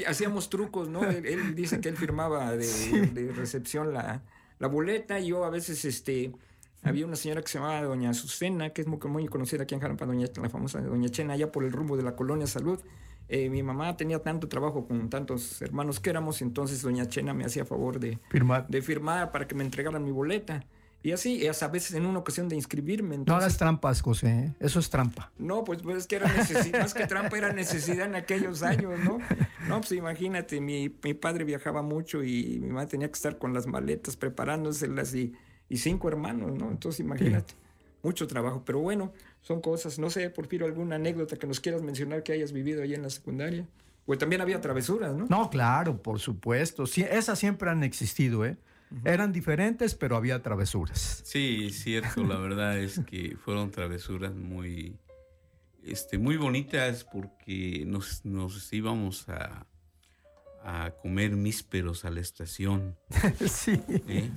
hacíamos 0.07 0.49
trucos, 0.49 0.87
¿no? 0.87 1.03
Él, 1.03 1.53
dice 1.53 1.81
que 1.81 1.89
él 1.89 1.97
firmaba 1.97 2.55
de, 2.55 3.33
recepción 3.35 3.93
la, 3.93 4.23
la, 4.57 4.67
boleta 4.67 5.19
y 5.19 5.27
yo 5.27 5.43
a 5.43 5.49
veces, 5.49 5.83
este, 5.83 6.31
había 6.81 7.05
una 7.05 7.17
señora 7.17 7.41
que 7.41 7.49
se 7.49 7.57
llamaba 7.57 7.81
Doña 7.81 8.11
Azucena, 8.11 8.69
que 8.69 8.81
es 8.81 8.87
muy, 8.87 8.99
muy 9.09 9.27
conocida 9.27 9.63
aquí 9.63 9.75
en 9.75 9.81
Jalapa, 9.81 10.05
Doña, 10.05 10.27
la 10.41 10.49
famosa 10.49 10.79
Doña 10.79 11.09
Chena, 11.09 11.33
allá 11.33 11.51
por 11.51 11.65
el 11.65 11.73
rumbo 11.73 11.97
de 11.97 12.03
la 12.03 12.15
colonia 12.15 12.47
Salud. 12.47 12.79
Eh, 13.31 13.47
mi 13.49 13.61
mamá 13.61 13.95
tenía 13.95 14.19
tanto 14.19 14.47
trabajo 14.47 14.87
con 14.87 15.07
tantos 15.09 15.61
hermanos 15.61 15.99
que 15.99 16.09
éramos, 16.09 16.41
entonces 16.41 16.81
doña 16.81 17.07
Chena 17.07 17.33
me 17.33 17.45
hacía 17.45 17.63
favor 17.63 17.99
de 17.99 18.17
firmar, 18.29 18.67
de 18.67 18.81
firmar 18.81 19.31
para 19.31 19.47
que 19.47 19.53
me 19.53 19.63
entregaran 19.63 20.03
mi 20.03 20.11
boleta. 20.11 20.65
Y 21.01 21.13
así, 21.13 21.47
a 21.47 21.67
veces 21.67 21.93
en 21.93 22.05
una 22.05 22.19
ocasión 22.19 22.49
de 22.49 22.57
inscribirme. 22.57 23.17
no 23.19 23.35
hagas 23.35 23.57
trampas, 23.57 24.01
José, 24.01 24.27
¿eh? 24.27 24.53
eso 24.59 24.79
es 24.79 24.89
trampa. 24.89 25.31
No, 25.37 25.63
pues, 25.63 25.81
pues 25.81 25.97
es 25.97 26.07
que 26.07 26.17
era 26.17 26.31
necesidad, 26.33 26.81
más 26.81 26.93
que 26.93 27.07
trampa 27.07 27.37
era 27.37 27.53
necesidad 27.53 28.07
en 28.07 28.15
aquellos 28.15 28.63
años, 28.63 28.99
¿no? 28.99 29.19
No, 29.67 29.79
pues 29.79 29.93
imagínate, 29.93 30.59
mi, 30.59 30.93
mi 31.01 31.13
padre 31.13 31.45
viajaba 31.45 31.83
mucho 31.83 32.21
y 32.21 32.59
mi 32.59 32.69
madre 32.69 32.87
tenía 32.87 33.07
que 33.07 33.13
estar 33.13 33.37
con 33.37 33.53
las 33.53 33.65
maletas 33.65 34.17
preparándoselas 34.17 35.15
y, 35.15 35.33
y 35.69 35.77
cinco 35.77 36.09
hermanos, 36.09 36.51
¿no? 36.57 36.69
Entonces 36.69 36.99
imagínate, 36.99 37.53
mucho 38.03 38.27
trabajo. 38.27 38.63
Pero 38.65 38.79
bueno, 38.79 39.13
son 39.49 39.61
cosas, 39.61 39.97
no 39.97 40.11
sé, 40.11 40.29
Porfirio, 40.29 40.67
alguna 40.67 40.97
anécdota 40.97 41.35
que 41.35 41.47
nos 41.47 41.59
quieras 41.59 41.81
mencionar 41.81 42.21
que 42.21 42.33
hayas 42.33 42.53
vivido 42.53 42.83
ahí 42.83 42.93
en 42.93 43.01
la 43.01 43.09
secundaria. 43.09 43.65
Pues 44.05 44.19
también 44.19 44.41
había 44.41 44.61
travesuras, 44.61 45.15
¿no? 45.15 45.25
No, 45.27 45.49
claro, 45.49 45.99
por 45.99 46.19
supuesto. 46.19 46.85
Sí, 46.85 47.01
esas 47.01 47.39
siempre 47.39 47.67
han 47.71 47.83
existido, 47.83 48.45
¿eh? 48.45 48.57
Eran 49.05 49.31
diferentes, 49.31 49.95
pero 49.95 50.15
había 50.15 50.43
travesuras. 50.43 51.23
Sí, 51.25 51.71
cierto. 51.71 52.23
La 52.23 52.37
verdad 52.37 52.77
es 52.77 52.99
que 53.07 53.37
fueron 53.43 53.71
travesuras 53.71 54.35
muy, 54.35 54.95
este, 55.83 56.19
muy 56.19 56.37
bonitas 56.37 57.03
porque 57.03 57.85
nos, 57.87 58.23
nos 58.25 58.71
íbamos 58.71 59.27
a, 59.29 59.65
a 60.63 60.91
comer 61.01 61.31
mísperos 61.31 62.05
a 62.05 62.11
la 62.11 62.19
estación. 62.19 62.95
sí. 63.47 63.81
¿Eh? 63.87 64.29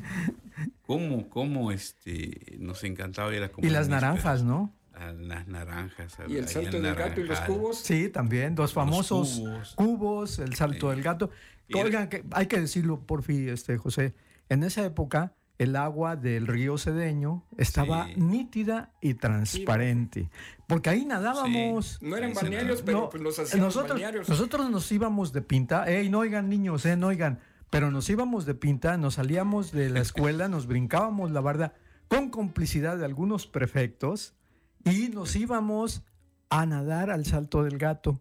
¿Cómo, 0.87 1.29
cómo 1.29 1.71
este, 1.71 2.57
nos 2.59 2.83
encantaba 2.83 3.35
ir 3.37 3.43
a 3.43 3.51
comer 3.51 3.71
Y 3.71 3.75
las 3.75 3.91
naranjas, 3.91 4.43
¿no? 4.43 4.75
Las 5.21 5.47
naranjas. 5.49 6.17
y 6.29 6.37
el 6.37 6.49
salto 6.49 6.81
del 6.81 6.95
gato 6.95 7.21
y 7.21 7.25
los 7.25 7.41
cubos. 7.41 7.79
Sí, 7.79 8.09
también, 8.09 8.55
dos 8.55 8.73
famosos 8.73 9.43
cubos. 9.75 10.39
el 10.39 10.55
salto 10.55 10.91
del 10.91 11.03
gato. 11.03 11.31
Oigan, 11.75 12.09
que 12.09 12.25
hay 12.33 12.47
que 12.47 12.61
decirlo 12.61 13.01
por 13.01 13.23
fin, 13.23 13.49
este, 13.49 13.79
José, 13.79 14.15
en 14.49 14.63
esa 14.63 14.85
época 14.85 15.33
el 15.59 15.77
agua 15.77 16.17
del 16.17 16.47
río 16.47 16.77
Cedeño 16.77 17.45
estaba 17.57 18.09
nítida 18.17 18.93
y 19.01 19.15
transparente. 19.15 20.29
Porque 20.67 20.91
ahí 20.91 21.05
nadábamos. 21.05 21.99
No 22.03 22.17
eran 22.17 22.35
balnearios, 22.35 22.83
pero 22.83 23.11
pues 23.11 23.23
los 23.23 23.39
hacíamos 23.39 23.67
nosotros, 23.67 23.93
balnearios. 23.93 24.29
Nosotros 24.29 24.71
nos 24.71 24.91
íbamos 24.91 25.33
de 25.33 25.43
pinta. 25.43 25.85
Ey, 25.89 26.09
no 26.09 26.21
oigan, 26.21 26.49
niños, 26.49 26.85
eh, 26.85 26.97
no 26.97 27.09
oigan. 27.09 27.41
Pero 27.71 27.91
nos 27.91 28.11
íbamos 28.11 28.45
de 28.45 28.55
pinta, 28.55 28.97
nos 28.99 29.15
salíamos 29.15 29.73
de 29.73 29.89
la 29.89 30.01
escuela, 30.01 30.49
nos 30.49 30.67
brincábamos 30.67 31.31
la 31.31 31.41
barda 31.41 31.75
con 32.09 32.29
complicidad 32.29 32.99
de 32.99 33.05
algunos 33.05 33.47
prefectos 33.47 34.35
y 34.85 35.09
nos 35.09 35.37
íbamos 35.37 36.03
a 36.51 36.67
nadar 36.67 37.11
al 37.11 37.25
Salto 37.25 37.65
del 37.65 37.79
Gato, 37.79 38.21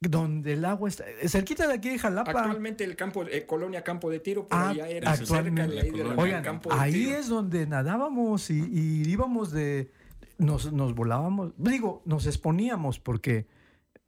donde 0.00 0.54
el 0.54 0.64
agua 0.64 0.88
está 0.88 1.04
cerquita 1.26 1.66
de 1.66 1.74
aquí 1.74 1.90
de 1.90 1.98
Jalapa. 1.98 2.30
Actualmente 2.32 2.84
el 2.84 2.96
campo, 2.96 3.24
eh, 3.24 3.46
colonia 3.46 3.82
Campo 3.82 4.10
de 4.10 4.20
Tiro, 4.20 4.46
pero 4.48 4.62
ah, 4.62 4.72
ya 4.74 4.88
era 4.88 5.16
cerca 5.16 5.66
de 5.66 5.80
ahí 5.80 5.90
Oigan, 6.16 6.42
campo 6.42 6.70
de 6.70 6.76
ahí 6.80 7.08
es 7.08 7.28
donde 7.28 7.66
nadábamos 7.66 8.50
y, 8.50 9.02
íbamos 9.08 9.52
de, 9.52 9.92
nos, 10.38 10.72
nos, 10.72 10.94
volábamos, 10.94 11.52
digo, 11.56 12.02
nos 12.04 12.26
exponíamos 12.26 12.98
porque 12.98 13.46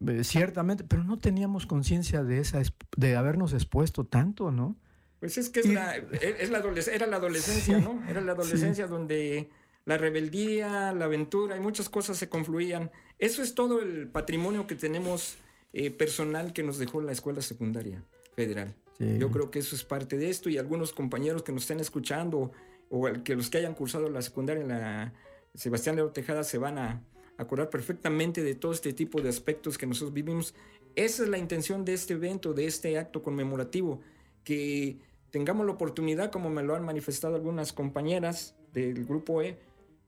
eh, 0.06 0.24
ciertamente, 0.24 0.84
pero 0.84 1.04
no 1.04 1.18
teníamos 1.18 1.66
conciencia 1.66 2.22
de 2.22 2.40
esa, 2.40 2.60
de 2.96 3.16
habernos 3.16 3.52
expuesto 3.54 4.04
tanto, 4.04 4.50
¿no? 4.50 4.76
Pues 5.20 5.38
es 5.38 5.48
que 5.48 5.60
es 5.60 5.66
la, 5.66 5.96
es 5.96 6.50
la 6.50 6.62
era 6.92 7.06
la 7.06 7.16
adolescencia, 7.16 7.78
¿no? 7.80 8.02
Era 8.06 8.20
la 8.20 8.32
adolescencia 8.32 8.86
donde 8.86 9.48
la 9.87 9.96
rebeldía, 9.96 10.92
la 10.92 11.07
aventura 11.07 11.57
y 11.57 11.61
muchas 11.61 11.88
cosas 11.88 12.18
se 12.18 12.29
confluían. 12.29 12.90
Eso 13.18 13.42
es 13.42 13.55
todo 13.55 13.81
el 13.81 14.09
patrimonio 14.09 14.66
que 14.66 14.75
tenemos 14.75 15.37
eh, 15.72 15.90
personal 15.90 16.53
que 16.53 16.62
nos 16.62 16.79
dejó 16.79 17.01
la 17.01 17.12
escuela 17.12 17.40
secundaria 17.40 18.05
federal. 18.35 18.75
Yo 18.99 19.31
creo 19.31 19.51
que 19.51 19.59
eso 19.59 19.77
es 19.77 19.85
parte 19.85 20.16
de 20.16 20.31
esto 20.31 20.49
y 20.49 20.57
algunos 20.57 20.94
compañeros 20.94 21.42
que 21.42 21.53
nos 21.53 21.62
estén 21.62 21.81
escuchando 21.81 22.51
o 22.88 23.07
que 23.22 23.37
los 23.37 23.51
que 23.51 23.59
hayan 23.59 23.75
cursado 23.75 24.09
la 24.09 24.22
secundaria 24.22 24.62
en 24.62 24.68
la 24.68 25.12
Sebastián 25.55 25.96
León 25.96 26.14
Tejada 26.14 26.44
se 26.44 26.57
van 26.57 26.79
a 26.79 27.03
acordar 27.37 27.68
perfectamente 27.68 28.42
de 28.42 28.55
todo 28.55 28.72
este 28.72 28.94
tipo 28.94 29.20
de 29.20 29.29
aspectos 29.29 29.77
que 29.77 29.87
nosotros 29.87 30.14
vivimos. 30.14 30.55
Esa 30.94 31.25
es 31.25 31.29
la 31.29 31.37
intención 31.37 31.85
de 31.85 31.92
este 31.92 32.14
evento, 32.14 32.55
de 32.55 32.66
este 32.66 32.99
acto 32.99 33.22
conmemorativo, 33.22 34.01
que 34.44 34.99
tengamos 35.31 35.66
la 35.66 35.72
oportunidad, 35.72 36.31
como 36.31 36.49
me 36.49 36.62
lo 36.62 36.75
han 36.75 36.85
manifestado 36.87 37.37
algunas 37.37 37.75
compañeras 37.75 38.57
del 38.72 39.05
grupo 39.05 39.42
E, 39.42 39.59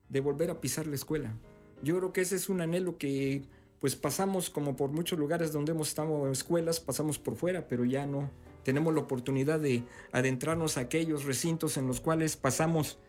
de 0.09 0.19
volver 0.19 0.49
a 0.51 0.59
pisar 0.59 0.87
la 0.87 0.95
escuela. 0.95 1.33
Yo 1.81 1.97
creo 1.97 2.13
que 2.13 2.21
ese 2.21 2.35
es 2.35 2.49
un 2.49 2.61
anhelo 2.61 2.97
que 2.97 3.43
pues 3.79 3.95
pasamos 3.95 4.49
como 4.49 4.75
por 4.75 4.91
muchos 4.91 5.17
lugares 5.17 5.53
donde 5.53 5.71
hemos 5.71 5.89
estado 5.89 6.25
en 6.25 6.31
escuelas, 6.33 6.79
pasamos 6.79 7.17
por 7.17 7.35
fuera, 7.35 7.67
pero 7.67 7.85
ya 7.85 8.05
no. 8.05 8.29
Tenemos 8.63 8.93
la 8.93 8.99
oportunidad 8.99 9.59
de 9.59 9.83
adentrarnos 10.11 10.77
a 10.77 10.81
aquellos 10.81 11.23
recintos 11.23 11.77
en 11.77 11.87
los 11.87 12.01
cuales 12.01 12.35
pasamos 12.35 12.99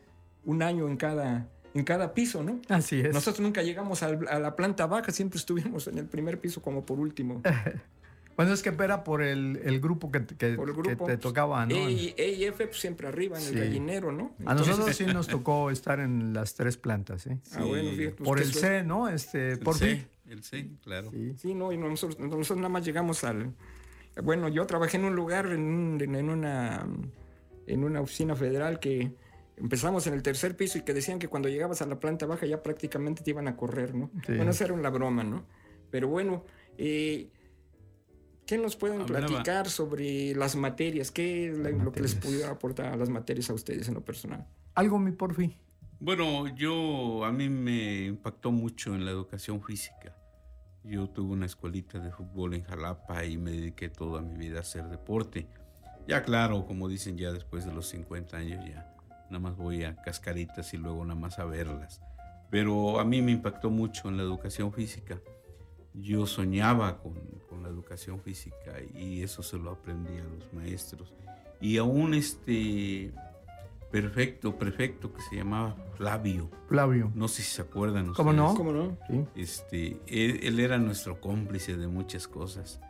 un 0.44 0.62
año 0.62 0.88
en 0.88 0.96
cada, 0.96 1.48
en 1.74 1.84
cada 1.84 2.14
piso, 2.14 2.44
¿no? 2.44 2.60
Así 2.68 3.00
es. 3.00 3.12
Nosotros 3.12 3.40
nunca 3.40 3.62
llegamos 3.62 4.02
a 4.04 4.12
la 4.12 4.54
planta 4.54 4.86
baja, 4.86 5.10
siempre 5.10 5.38
estuvimos 5.38 5.88
en 5.88 5.98
el 5.98 6.06
primer 6.06 6.40
piso 6.40 6.62
como 6.62 6.86
por 6.86 7.00
último. 7.00 7.42
Bueno, 8.40 8.55
es 8.55 8.62
que 8.62 8.70
era 8.70 9.05
por 9.05 9.20
el, 9.20 9.61
el 9.64 9.81
grupo 9.81 10.11
que, 10.11 10.24
que, 10.24 10.57
te 10.57 11.18
tocaba, 11.18 11.66
¿no? 11.66 11.74
E, 11.76 12.55
pues, 12.57 12.74
siempre 12.81 13.07
arriba, 13.07 13.38
en 13.38 13.46
el 13.48 13.55
gallinero, 13.55 14.12
¿no? 14.12 14.35
a 14.46 14.55
nosotros 14.55 14.96
sí 14.96 15.05
nos 15.12 15.29
tocó 15.29 15.70
estar 15.70 16.00
en 16.00 16.33
las 16.33 16.55
tres 16.55 16.79
plantas, 16.79 17.26
¿eh? 17.26 17.38
ah, 17.53 17.64
bueno, 17.64 17.90
fíjate, 17.90 18.16
pues, 18.16 18.26
Por 18.26 18.40
el 18.40 18.55
C, 18.55 18.83
¿no? 18.83 19.11
Este, 19.11 19.59
por 19.59 19.76
C, 19.76 20.07
el 20.26 20.42
C, 20.42 20.70
claro. 20.83 21.11
Sí, 21.37 21.53
no, 21.53 21.70
y 21.70 21.76
nosotros, 21.76 22.18
nosotros, 22.18 22.57
nada 22.57 22.70
más 22.70 22.83
llegamos 22.83 23.24
al... 23.24 23.53
Bueno, 24.24 24.48
yo 24.48 24.64
trabajé 24.64 24.96
en 24.96 25.05
un 25.05 25.14
lugar, 25.14 25.44
en, 25.44 25.98
en, 26.00 26.31
una, 26.31 26.88
en 27.66 27.85
una 27.85 28.00
oficina 28.00 28.35
federal 28.37 28.81
que 28.81 29.12
empezamos 29.59 30.07
en 30.07 30.14
el 30.14 30.22
tercer 30.22 30.57
piso 30.57 30.79
y 30.79 30.81
que 30.81 30.94
decían 30.94 31.18
que 31.18 31.29
cuando 31.29 31.50
llegabas 31.50 31.83
a 31.83 31.87
la 31.87 32.00
planta 32.00 32.24
baja 32.24 32.46
ya 32.46 32.62
prácticamente 32.62 33.22
te 33.22 33.33
iban 33.33 33.48
a 33.48 33.57
correr, 33.59 33.94
¿no? 33.94 34.11
Bueno, 34.26 34.53
esa 34.53 34.64
era 34.64 34.72
una 34.72 34.88
broma, 34.88 35.24
¿no? 35.24 35.44
Pero 35.90 36.09
bueno, 36.09 36.42
eh, 36.79 37.29
¿Qué 38.50 38.58
nos 38.58 38.74
pueden 38.74 39.06
platicar 39.06 39.70
sobre 39.70 40.34
las 40.34 40.56
materias? 40.56 41.12
¿Qué 41.12 41.50
es 41.50 41.56
lo 41.56 41.92
que 41.92 42.00
les 42.00 42.16
pudiera 42.16 42.50
aportar 42.50 42.86
a 42.86 42.96
las 42.96 43.08
materias 43.08 43.48
a 43.48 43.54
ustedes 43.54 43.86
en 43.86 43.94
lo 43.94 44.04
personal? 44.04 44.44
Algo, 44.74 44.98
mi 44.98 45.12
porfi. 45.12 45.56
Bueno, 46.00 46.48
yo, 46.56 47.24
a 47.24 47.30
mí 47.30 47.48
me 47.48 48.06
impactó 48.06 48.50
mucho 48.50 48.92
en 48.92 49.04
la 49.04 49.12
educación 49.12 49.62
física. 49.62 50.16
Yo 50.82 51.08
tuve 51.08 51.30
una 51.34 51.46
escuelita 51.46 52.00
de 52.00 52.10
fútbol 52.10 52.54
en 52.54 52.64
Jalapa 52.64 53.24
y 53.24 53.38
me 53.38 53.52
dediqué 53.52 53.88
toda 53.88 54.20
mi 54.20 54.34
vida 54.34 54.56
a 54.56 54.62
hacer 54.62 54.88
deporte. 54.88 55.46
Ya 56.08 56.24
claro, 56.24 56.66
como 56.66 56.88
dicen 56.88 57.16
ya 57.16 57.30
después 57.30 57.64
de 57.64 57.72
los 57.72 57.86
50 57.86 58.36
años 58.36 58.64
ya, 58.68 58.92
nada 59.26 59.38
más 59.38 59.56
voy 59.56 59.84
a 59.84 59.94
cascaritas 60.02 60.74
y 60.74 60.76
luego 60.76 61.04
nada 61.04 61.20
más 61.20 61.38
a 61.38 61.44
verlas. 61.44 62.00
Pero 62.50 62.98
a 62.98 63.04
mí 63.04 63.22
me 63.22 63.30
impactó 63.30 63.70
mucho 63.70 64.08
en 64.08 64.16
la 64.16 64.24
educación 64.24 64.72
física 64.72 65.20
yo 65.94 66.26
soñaba 66.26 66.98
con, 66.98 67.40
la 67.62 67.68
educación 67.68 68.20
física 68.20 68.76
y 68.94 69.22
eso 69.22 69.42
se 69.42 69.59
lo 69.59 69.72
aprendí 69.72 70.16
a 70.16 70.24
los 70.24 70.50
maestros. 70.55 71.12
Y 71.61 71.76
aún 71.76 72.14
este, 72.14 73.12
perfecto, 73.90 74.57
perfecto, 74.57 75.12
que 75.12 75.20
se 75.20 75.37
llamaba 75.37 75.76
Flavio. 75.96 76.48
Flavio. 76.68 77.12
No 77.14 77.29
sé 77.29 77.42
si 77.42 77.50
se 77.57 77.62
acuerdan. 77.62 78.14
¿Cómo 78.14 78.33
no? 78.33 78.55
¿Cómo 78.55 78.72
no? 78.72 78.96
Sí. 79.09 79.26
Este, 79.35 80.00
él, 80.07 80.40
él 80.42 80.59
era 80.59 80.79
nuestro 80.79 81.20
cómplice 81.20 81.76
de 81.76 81.87
muchas 81.87 82.26
cosas. 82.26 82.81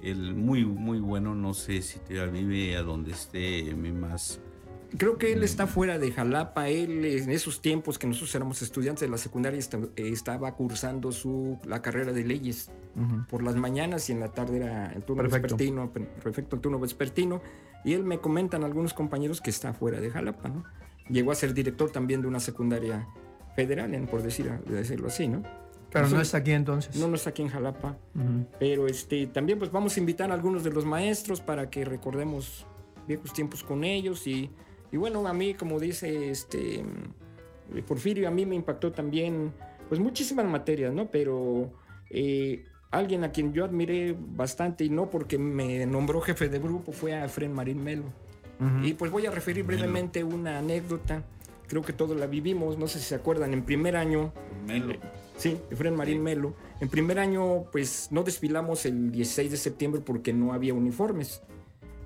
Él 0.00 0.34
muy, 0.34 0.64
muy 0.64 1.00
bueno, 1.00 1.34
no 1.34 1.54
sé 1.54 1.82
si 1.82 1.98
todavía 1.98 2.42
vive 2.42 2.76
a 2.76 2.82
donde 2.82 3.10
esté 3.12 3.74
mi 3.74 3.90
más. 3.90 4.40
Creo 4.98 5.16
que 5.18 5.32
él 5.32 5.42
está 5.42 5.66
fuera 5.66 5.98
de 5.98 6.12
Jalapa. 6.12 6.68
Él 6.68 7.04
en 7.04 7.30
esos 7.30 7.62
tiempos 7.62 7.98
que 7.98 8.06
nosotros 8.06 8.34
éramos 8.34 8.60
estudiantes 8.62 9.00
de 9.00 9.08
la 9.08 9.16
secundaria 9.18 9.58
esta- 9.58 9.78
estaba 9.96 10.54
cursando 10.54 11.12
su, 11.12 11.58
la 11.64 11.80
carrera 11.80 12.12
de 12.12 12.24
leyes 12.24 12.70
por 13.28 13.42
las 13.42 13.56
mañanas 13.56 14.08
y 14.10 14.12
en 14.12 14.20
la 14.20 14.28
tarde 14.28 14.58
era 14.58 14.92
el 14.92 15.02
turno 15.02 15.22
Perfecto. 15.22 15.56
vespertino, 15.56 15.90
pe- 15.92 16.00
perfecto, 16.22 16.56
el 16.56 16.62
turno 16.62 16.78
vespertino. 16.78 17.40
Y 17.84 17.94
él 17.94 18.04
me 18.04 18.18
comentan 18.18 18.64
algunos 18.64 18.92
compañeros 18.94 19.40
que 19.40 19.50
está 19.50 19.72
fuera 19.72 20.00
de 20.00 20.10
Jalapa, 20.10 20.48
¿no? 20.48 20.64
Llegó 21.08 21.32
a 21.32 21.34
ser 21.34 21.52
director 21.54 21.90
también 21.90 22.20
de 22.22 22.28
una 22.28 22.38
secundaria 22.38 23.08
federal, 23.56 23.90
por 24.10 24.22
decir, 24.22 24.50
decirlo 24.66 25.08
así, 25.08 25.26
¿no? 25.26 25.42
Pero 25.90 26.08
no 26.08 26.20
está 26.20 26.38
aquí 26.38 26.52
entonces. 26.52 26.96
No, 26.96 27.08
no 27.08 27.16
está 27.16 27.30
aquí 27.30 27.42
en 27.42 27.48
Jalapa. 27.48 27.96
Pero 28.58 28.86
este, 28.86 29.26
también 29.26 29.58
pues 29.58 29.70
vamos 29.72 29.96
a 29.96 30.00
invitar 30.00 30.30
a 30.30 30.34
algunos 30.34 30.64
de 30.64 30.70
los 30.70 30.84
maestros 30.86 31.40
para 31.40 31.68
que 31.70 31.84
recordemos 31.84 32.66
viejos 33.08 33.32
tiempos 33.32 33.62
con 33.64 33.84
ellos 33.84 34.26
y, 34.26 34.50
y 34.92 34.98
bueno, 34.98 35.26
a 35.26 35.32
mí 35.32 35.54
como 35.54 35.80
dice 35.80 36.30
este 36.30 36.84
eh, 37.74 37.82
Porfirio, 37.86 38.28
a 38.28 38.30
mí 38.30 38.46
me 38.46 38.54
impactó 38.54 38.92
también 38.92 39.52
pues 39.88 40.00
muchísimas 40.00 40.46
materias, 40.46 40.92
¿no? 40.92 41.10
Pero 41.10 41.72
eh, 42.10 42.64
alguien 42.90 43.24
a 43.24 43.32
quien 43.32 43.52
yo 43.52 43.64
admiré 43.64 44.14
bastante 44.18 44.84
y 44.84 44.90
no 44.90 45.10
porque 45.10 45.38
me 45.38 45.84
nombró 45.86 46.20
jefe 46.20 46.48
de 46.48 46.58
grupo 46.58 46.92
fue 46.92 47.14
a 47.14 47.24
Efren 47.24 47.52
Marín 47.52 47.82
Melo. 47.82 48.04
Y 48.84 48.94
pues 48.94 49.10
voy 49.10 49.26
a 49.26 49.32
referir 49.32 49.64
brevemente 49.64 50.22
una 50.22 50.58
anécdota, 50.58 51.24
creo 51.66 51.82
que 51.82 51.92
todos 51.92 52.16
la 52.16 52.28
vivimos, 52.28 52.78
no 52.78 52.86
sé 52.86 53.00
si 53.00 53.06
se 53.06 53.16
acuerdan, 53.16 53.52
en 53.52 53.64
primer 53.64 53.96
año 53.96 54.32
Melo. 54.68 54.94
Sí, 55.36 55.58
Efren 55.72 55.96
Marín 55.96 56.22
Melo. 56.22 56.54
En 56.80 56.88
primer 56.88 57.18
año, 57.18 57.64
pues 57.72 58.08
no 58.12 58.22
desfilamos 58.22 58.86
el 58.86 59.10
16 59.10 59.50
de 59.50 59.56
septiembre 59.56 60.00
porque 60.00 60.32
no 60.32 60.52
había 60.52 60.74
uniformes. 60.74 61.42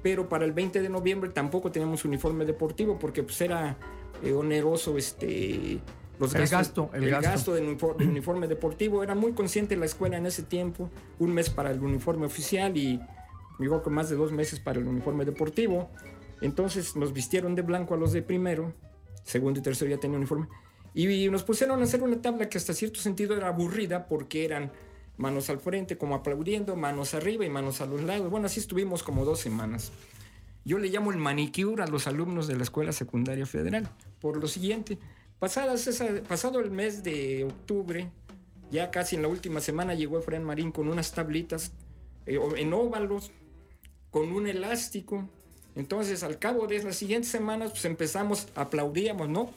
Pero 0.07 0.29
para 0.29 0.45
el 0.45 0.53
20 0.53 0.83
de 0.83 0.89
noviembre 0.89 1.31
tampoco 1.31 1.73
teníamos 1.73 2.05
uniforme 2.05 2.45
deportivo 2.45 2.97
porque 2.97 3.25
pues 3.25 3.41
era 3.41 3.77
eh, 4.23 4.33
oneroso 4.33 4.97
este 4.97 5.81
los 6.21 6.33
El 6.33 6.43
gastos- 6.43 6.51
gasto, 6.53 6.91
el 6.95 7.11
gasto. 7.11 7.55
del 7.55 7.65
uniforme, 7.67 7.99
del 7.99 8.09
uniforme 8.11 8.47
deportivo. 8.47 9.03
Era 9.03 9.17
muy 9.17 9.33
consciente 9.33 9.75
la 9.77 9.85
escuela 9.87 10.17
en 10.17 10.25
ese 10.27 10.45
tiempo. 10.45 10.89
Un 11.19 11.35
mes 11.35 11.51
para 11.51 11.73
el 11.73 11.81
uniforme 11.81 12.25
oficial 12.25 12.77
y 12.77 13.01
llegó 13.59 13.83
con 13.83 13.95
más 13.95 14.09
de 14.09 14.15
dos 14.15 14.31
meses 14.31 14.61
para 14.61 14.79
el 14.79 14.87
uniforme 14.87 15.25
deportivo. 15.25 15.91
Entonces 16.41 16.95
nos 16.95 17.13
vistieron 17.13 17.57
de 17.57 17.63
blanco 17.63 17.95
a 17.95 17.97
los 17.97 18.13
de 18.13 18.23
primero. 18.23 18.75
Segundo 19.25 19.59
y 19.59 19.63
tercero 19.65 19.91
ya 19.91 19.99
tenían 19.99 20.19
uniforme. 20.21 20.47
Y 20.95 21.29
nos 21.31 21.43
pusieron 21.43 21.81
a 21.81 21.83
hacer 21.83 22.01
una 22.01 22.23
tabla 22.23 22.49
que 22.49 22.59
hasta 22.59 22.73
cierto 22.75 23.01
sentido 23.01 23.37
era 23.37 23.49
aburrida 23.49 24.07
porque 24.07 24.45
eran 24.45 24.71
manos 25.17 25.51
al 25.51 25.61
frente 25.61 25.97
como 25.97 26.15
aplaudiendo, 26.15 26.77
manos 26.77 27.15
arriba 27.15 27.45
y 27.45 27.51
manos 27.51 27.81
a 27.81 27.87
los 27.87 28.03
lados. 28.03 28.31
Bueno, 28.31 28.47
así 28.47 28.61
estuvimos 28.61 29.03
como 29.03 29.25
dos 29.25 29.41
semanas. 29.41 29.93
Yo 30.65 30.79
le 30.79 30.89
llamo 30.89 31.13
el 31.13 31.19
manicure 31.19 31.83
a 31.83 31.87
los 31.87 32.07
alumnos 32.07 32.49
de 32.49 32.57
la 32.57 32.65
Escuela 32.65 32.93
Secundaria 32.93 33.47
Federal. 33.47 33.89
Por 34.21 34.37
lo 34.37 34.49
siguiente, 34.49 34.99
pasado 35.39 36.61
el 36.61 36.71
mes 36.71 37.03
de 37.05 37.45
octubre, 37.45 38.11
ya 38.71 38.91
casi 38.91 39.17
en 39.17 39.23
la 39.23 39.29
última 39.29 39.61
semana 39.61 39.95
llegó 39.95 40.19
Efraín 40.19 40.43
Marín 40.43 40.73
con 40.73 40.89
unas 40.89 41.13
tablitas 41.13 41.73
eh, 42.27 42.39
en 42.57 42.73
óvalos, 42.73 43.31
con 44.11 44.33
un 44.33 44.49
elástico. 44.49 45.29
Entonces, 45.77 46.23
al 46.23 46.39
cabo 46.39 46.67
de 46.67 46.83
las 46.83 46.97
siguientes 46.97 47.31
semanas, 47.31 47.71
pues 47.71 47.85
empezamos, 47.85 48.49
aplaudíamos, 48.55 49.29
¿no? 49.29 49.51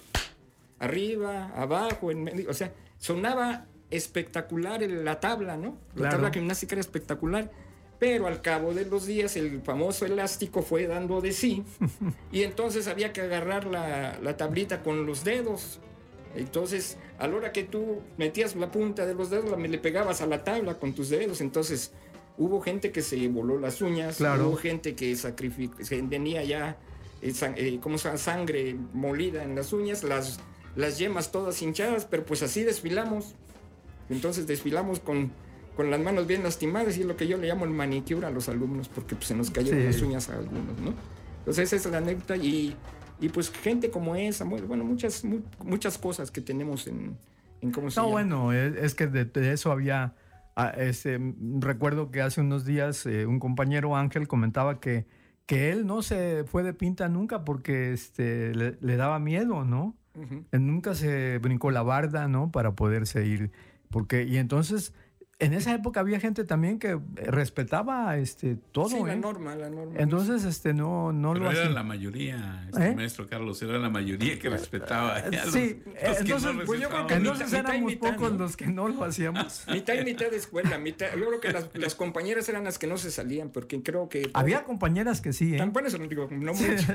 Arriba, 0.77 1.51
abajo, 1.55 2.11
en 2.11 2.23
medio. 2.23 2.49
O 2.49 2.53
sea, 2.53 2.73
sonaba 2.97 3.65
espectacular 3.91 4.81
la 4.81 5.19
tabla, 5.19 5.57
¿no? 5.57 5.77
La 5.95 6.01
Claro. 6.01 6.15
tabla 6.17 6.31
gimnástica 6.31 6.75
era 6.75 6.81
espectacular. 6.81 7.51
Pero 7.99 8.27
al 8.27 8.41
cabo 8.41 8.73
de 8.73 8.85
los 8.85 9.05
días 9.05 9.35
el 9.35 9.61
famoso 9.61 10.05
elástico 10.05 10.61
fue 10.61 10.87
dando 10.87 11.19
de 11.19 11.33
sí 11.33 11.63
y 12.31 12.43
entonces 12.43 12.87
había 12.87 13.11
que 13.11 13.19
agarrar 13.21 13.65
la, 13.65 14.17
la 14.21 14.37
tablita 14.37 14.81
con 14.83 15.05
los 15.05 15.23
dedos. 15.25 15.79
Entonces, 16.35 16.97
a 17.17 17.27
la 17.27 17.35
hora 17.35 17.51
que 17.51 17.63
tú 17.63 18.01
metías 18.17 18.55
la 18.55 18.71
punta 18.71 19.05
de 19.05 19.15
los 19.15 19.29
dedos, 19.31 19.59
le 19.59 19.77
pegabas 19.79 20.21
a 20.21 20.27
la 20.27 20.43
tabla 20.43 20.75
con 20.75 20.93
tus 20.93 21.09
dedos. 21.09 21.41
Entonces, 21.41 21.91
hubo 22.37 22.61
gente 22.61 22.91
que 22.91 23.01
se 23.01 23.27
voló 23.27 23.59
las 23.59 23.81
uñas, 23.81 24.17
Claro. 24.17 24.47
hubo 24.47 24.55
gente 24.55 24.95
que 24.95 25.15
sacrificó, 25.15 25.75
tenía 26.09 26.43
ya 26.43 26.77
eh, 27.21 27.33
eh, 27.57 27.79
¿cómo 27.81 27.97
se 27.97 28.05
llama? 28.07 28.17
sangre 28.17 28.77
molida 28.93 29.43
en 29.43 29.55
las 29.55 29.73
uñas, 29.73 30.03
las, 30.05 30.39
las 30.77 30.97
yemas 30.99 31.31
todas 31.33 31.61
hinchadas, 31.61 32.05
pero 32.05 32.23
pues 32.25 32.43
así 32.43 32.63
desfilamos. 32.63 33.35
Entonces 34.09 34.47
desfilamos 34.47 34.99
con, 34.99 35.31
con 35.75 35.91
las 35.91 35.99
manos 35.99 36.27
bien 36.27 36.43
lastimadas 36.43 36.97
y 36.97 37.01
es 37.01 37.05
lo 37.05 37.15
que 37.15 37.27
yo 37.27 37.37
le 37.37 37.47
llamo 37.47 37.65
el 37.65 37.71
manicure 37.71 38.25
a 38.25 38.31
los 38.31 38.49
alumnos 38.49 38.89
porque 38.89 39.15
pues, 39.15 39.27
se 39.27 39.35
nos 39.35 39.51
cayeron 39.51 39.79
Sí. 39.79 39.85
las 39.85 40.01
uñas 40.01 40.29
a 40.29 40.37
algunos, 40.37 40.79
¿no? 40.79 40.93
Entonces 41.39 41.71
esa 41.73 41.87
es 41.87 41.91
la 41.91 41.99
anécdota 41.99 42.35
y, 42.37 42.75
y 43.21 43.29
pues 43.29 43.49
gente 43.51 43.89
como 43.89 44.15
esa, 44.15 44.43
bueno, 44.45 44.83
muchas, 44.83 45.23
mu- 45.23 45.41
muchas 45.63 45.97
cosas 45.97 46.31
que 46.31 46.41
tenemos 46.41 46.87
en, 46.87 47.17
en 47.61 47.71
cómo 47.71 47.89
se 47.89 47.99
No, 47.99 48.07
llama. 48.07 48.11
bueno, 48.13 48.53
es, 48.53 48.75
es 48.77 48.95
que 48.95 49.07
de, 49.07 49.25
de 49.25 49.53
eso 49.53 49.71
había. 49.71 50.13
este, 50.77 51.19
recuerdo 51.59 52.11
que 52.11 52.21
hace 52.21 52.41
unos 52.41 52.65
días 52.65 53.05
eh, 53.05 53.25
un 53.25 53.39
compañero 53.39 53.95
Ángel 53.95 54.27
comentaba 54.27 54.79
que, 54.79 55.05
que 55.45 55.71
él 55.71 55.87
no 55.87 56.01
se 56.01 56.43
fue 56.45 56.63
de 56.63 56.73
pinta 56.73 57.07
nunca 57.09 57.45
porque 57.45 57.93
este, 57.93 58.53
le, 58.53 58.77
le 58.81 58.95
daba 58.97 59.19
miedo, 59.19 59.63
¿no? 59.63 59.95
Nunca 60.51 60.95
se 60.95 61.37
brincó 61.37 61.71
la 61.71 61.81
barda, 61.81 62.27
¿no? 62.27 62.51
Para 62.51 62.73
poderse 62.75 63.25
ir. 63.25 63.51
Porque, 63.89 64.23
y 64.23 64.37
entonces, 64.37 64.93
en 65.39 65.53
esa 65.53 65.73
época 65.73 66.01
había 66.01 66.19
gente 66.19 66.43
también 66.43 66.79
que 66.79 66.89
eh, 66.89 66.99
respetaba 67.15 68.17
este, 68.17 68.55
todo, 68.73 68.89
Sí, 68.89 68.99
la 69.03 69.13
¿eh? 69.13 69.17
norma, 69.17 69.55
la 69.55 69.69
norma. 69.69 69.93
Entonces, 69.97 70.43
este, 70.43 70.73
no, 70.73 71.11
no 71.13 71.31
Pero 71.33 71.45
lo 71.45 71.51
era 71.51 71.61
hacía. 71.61 71.73
la 71.73 71.83
mayoría, 71.83 72.65
este 72.69 72.89
¿Eh? 72.89 72.95
maestro 72.95 73.25
Carlos, 73.27 73.61
era 73.61 73.77
la 73.79 73.89
mayoría 73.89 74.37
que 74.37 74.49
respetaba. 74.49 75.21
los- 75.29 75.53
Sí, 75.53 75.81
los 76.03 76.19
entonces, 76.21 76.53
no 76.55 76.63
pues 76.65 76.81
yo 76.81 76.89
creo 76.89 77.07
que 77.07 77.13
entonces 77.15 77.47
mitad 77.47 77.59
éramos 77.69 77.91
mitad, 77.91 78.15
pocos 78.15 78.31
¿no? 78.33 78.37
los 78.37 78.57
que 78.57 78.67
no 78.67 78.87
lo 78.89 79.03
hacíamos. 79.05 79.63
Mitad 79.71 79.93
y 79.95 80.03
mitad 80.03 80.29
de 80.29 80.37
escuela, 80.37 80.77
mitad. 80.77 81.07
Yo 81.17 81.25
creo 81.27 81.39
que 81.39 81.51
las, 81.51 81.69
las 81.73 81.95
compañeras 81.95 82.47
eran 82.49 82.63
las 82.65 82.77
que 82.77 82.87
no 82.87 82.97
se 82.97 83.09
salían, 83.09 83.49
porque 83.51 83.81
creo 83.81 84.09
que. 84.09 84.29
Había 84.33 84.65
compañeras 84.65 85.21
que 85.21 85.31
sí, 85.33 85.55
¿eh? 85.55 85.57
Tan 85.57 85.71
buenas, 85.73 85.97
digo, 86.09 86.27
no 86.31 86.53
mucho. 86.53 86.93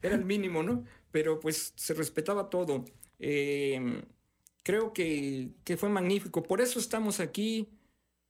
Era 0.00 0.14
el 0.14 0.24
mínimo, 0.24 0.62
¿no? 0.62 0.84
Pero 1.10 1.38
pues 1.40 1.72
se 1.76 1.92
respetaba 1.92 2.48
todo. 2.48 2.84
Eh, 3.18 4.02
creo 4.62 4.92
que, 4.92 5.50
que 5.64 5.76
fue 5.76 5.88
magnífico. 5.88 6.42
Por 6.42 6.60
eso 6.60 6.78
estamos 6.78 7.20
aquí. 7.20 7.68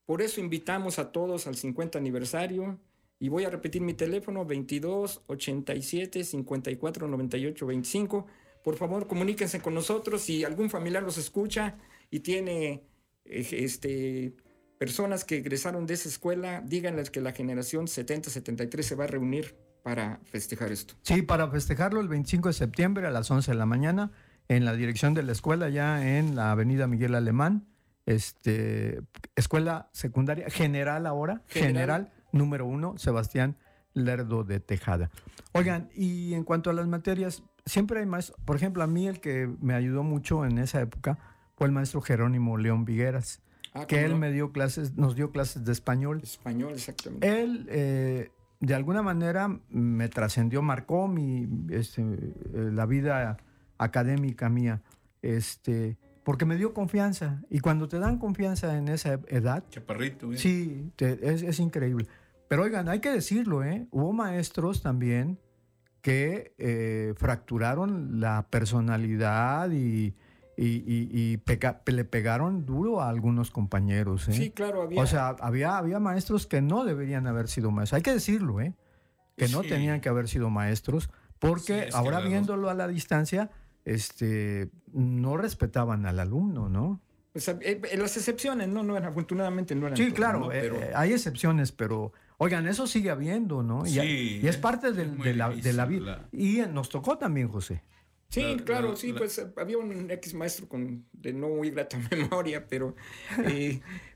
Por 0.07 0.23
eso 0.23 0.41
invitamos 0.41 0.99
a 0.99 1.13
todos 1.13 1.47
al 1.47 1.57
50 1.57 1.99
aniversario. 1.99 2.79
Y 3.19 3.29
voy 3.29 3.45
a 3.45 3.51
repetir 3.51 3.83
mi 3.83 3.95
teléfono: 3.95 4.45
22 4.45 5.23
87 5.27 6.25
54 6.25 7.09
98 7.09 7.67
25. 7.67 8.27
Por 8.63 8.77
favor, 8.77 9.07
comuníquense 9.07 9.61
con 9.61 9.75
nosotros. 9.75 10.23
Si 10.23 10.45
algún 10.45 10.71
familiar 10.71 11.03
los 11.03 11.19
escucha 11.19 11.77
y 12.11 12.21
tiene 12.21 12.83
eh, 13.25 13.47
este, 13.53 14.35
personas 14.79 15.25
que 15.25 15.39
egresaron 15.39 15.87
de 15.87 15.95
esa 15.95 16.09
escuela, 16.09 16.63
díganles 16.63 17.11
que 17.11 17.21
la 17.21 17.33
generación 17.33 17.87
70-73 17.87 18.83
se 18.83 18.95
va 18.95 19.05
a 19.05 19.07
reunir 19.07 19.55
para 19.83 20.21
festejar 20.25 20.73
esto. 20.73 20.95
Sí, 21.03 21.23
para 21.23 21.49
festejarlo 21.49 22.01
el 22.01 22.09
25 22.09 22.49
de 22.49 22.53
septiembre 22.53 23.07
a 23.07 23.11
las 23.11 23.31
11 23.31 23.51
de 23.51 23.57
la 23.57 23.67
mañana 23.67 24.13
en 24.51 24.65
la 24.65 24.75
dirección 24.75 25.15
de 25.15 25.23
la 25.23 25.31
escuela, 25.31 25.69
ya 25.69 26.19
en 26.19 26.35
la 26.35 26.51
avenida 26.51 26.89
Miguel 26.89 27.15
Alemán, 27.15 27.69
este, 28.05 29.01
escuela 29.37 29.89
secundaria 29.93 30.51
general 30.51 31.07
ahora, 31.07 31.43
general, 31.47 31.73
General. 32.09 32.13
número 32.33 32.67
uno, 32.67 32.99
Sebastián 32.99 33.57
Lerdo 33.95 34.43
de 34.43 34.59
Tejada. 34.59 35.09
Oigan, 35.53 35.89
y 35.95 36.35
en 36.35 36.43
cuanto 36.43 36.69
a 36.69 36.73
las 36.73 36.89
materias, 36.89 37.45
siempre 37.65 38.01
hay 38.01 38.07
más, 38.07 38.33
por 38.45 38.57
ejemplo, 38.57 38.83
a 38.83 38.89
mí 38.89 39.07
el 39.07 39.21
que 39.21 39.49
me 39.61 39.75
ayudó 39.75 40.03
mucho 40.03 40.45
en 40.45 40.59
esa 40.59 40.81
época 40.81 41.19
fue 41.57 41.69
el 41.69 41.73
maestro 41.73 42.01
Jerónimo 42.01 42.59
León 42.59 42.85
Vigueras, 42.85 43.41
Ah, 43.73 43.87
que 43.87 43.95
¿cómo 43.97 44.07
él 44.07 44.13
no? 44.15 44.19
me 44.19 44.33
dio 44.33 44.51
clases, 44.51 44.97
nos 44.97 45.15
dio 45.15 45.31
clases 45.31 45.65
de 45.65 45.71
español. 45.71 46.19
Español, 46.25 46.73
exactamente. 46.73 47.41
Él, 47.41 47.69
eh, 47.71 48.33
de 48.59 48.75
alguna 48.75 49.01
manera, 49.03 49.47
me 49.69 50.09
trascendió, 50.09 50.61
marcó 50.61 51.07
mi, 51.07 51.47
este, 51.71 52.03
eh, 52.03 52.71
la 52.73 52.85
vida 52.87 53.37
académica 53.85 54.49
mía, 54.49 54.83
este, 55.23 55.97
porque 56.23 56.45
me 56.45 56.57
dio 56.57 56.73
confianza. 56.75 57.43
Y 57.51 57.61
cuando 57.61 57.89
te 57.89 57.99
dan 57.99 58.19
confianza 58.19 58.77
en 58.77 58.89
esa 58.89 59.15
edad, 59.29 59.65
Chaparrito, 59.71 60.33
¿eh? 60.33 60.39
sí, 60.39 60.93
te- 60.97 61.19
es, 61.33 61.43
es 61.43 61.59
increíble. 61.61 62.07
Pero 62.49 62.63
oigan, 62.63 62.89
hay 62.89 63.01
que 63.01 63.11
decirlo, 63.11 63.65
¿eh? 63.65 63.87
Hubo 63.91 64.13
maestros 64.13 64.83
también 64.83 65.39
que 66.03 66.55
eh, 66.59 67.15
fracturaron 67.17 68.21
la 68.21 68.47
personalidad 68.51 69.71
y, 69.71 70.15
y- 70.57 70.83
y- 70.87 71.41
le 71.87 72.05
pegaron 72.05 72.67
duro 72.67 73.01
a 73.01 73.09
algunos 73.09 73.51
compañeros. 73.51 74.29
¿eh? 74.29 74.33
Sí, 74.33 74.51
claro, 74.51 74.83
había. 74.83 75.01
O 75.03 75.07
sea, 75.07 75.29
había, 75.41 75.79
había 75.79 76.01
maestros 76.01 76.47
que 76.47 76.61
no 76.61 76.85
deberían 76.85 77.27
haber 77.27 77.49
sido 77.49 77.71
maestros. 77.71 77.99
Hay 77.99 78.03
que 78.03 78.13
decirlo, 78.13 78.61
¿eh? 78.61 78.75
Que 79.37 79.49
no 79.49 79.63
Sí. 79.63 79.69
tenían 79.69 80.01
que 80.01 80.09
haber 80.09 80.29
sido 80.29 80.51
maestros, 80.51 81.09
Porque 81.39 81.89
ahora 81.95 82.21
viéndolo 82.21 82.69
a 82.69 82.75
la 82.75 82.87
distancia, 82.89 83.51
este, 83.85 84.71
no 84.93 85.37
respetaban 85.37 86.07
al 86.07 86.21
alumno, 86.21 86.69
¿no? 86.69 87.01
Pues, 87.33 87.47
eh, 87.49 87.57
eh, 87.61 87.97
las 87.97 88.17
excepciones, 88.17 88.69
no, 88.69 88.83
no 88.83 88.97
afortunadamente 88.97 89.75
no 89.75 89.87
eran. 89.87 89.97
Sí, 89.97 90.11
claro, 90.13 90.53
eh, 90.53 90.91
hay 90.95 91.13
excepciones, 91.13 91.71
pero 91.71 92.13
oigan, 92.39 92.67
eso 92.67 92.87
sigue 92.87 93.11
habiendo, 93.11 93.63
¿no? 93.63 93.87
Y, 93.87 94.41
y 94.43 94.49
es 94.49 94.57
parte 94.57 94.93
de, 94.93 95.07
la, 95.35 95.51
de, 95.51 95.73
la, 95.73 95.87
vida. 95.87 96.29
Y 96.33 96.59
nos 96.73 96.89
tocó 96.89 97.19
también, 97.19 97.49
José. 97.49 97.83
Sí, 98.31 98.59
claro, 98.65 98.95
sí, 98.95 99.13
pues 99.13 99.45
había 99.57 99.77
un 99.79 100.09
ex 100.11 100.35
maestro 100.35 100.69
con, 100.69 101.05
de 101.13 101.33
no 101.33 101.49
muy 101.49 101.71
grata 101.71 101.99
memoria, 102.11 102.67
pero 102.67 102.95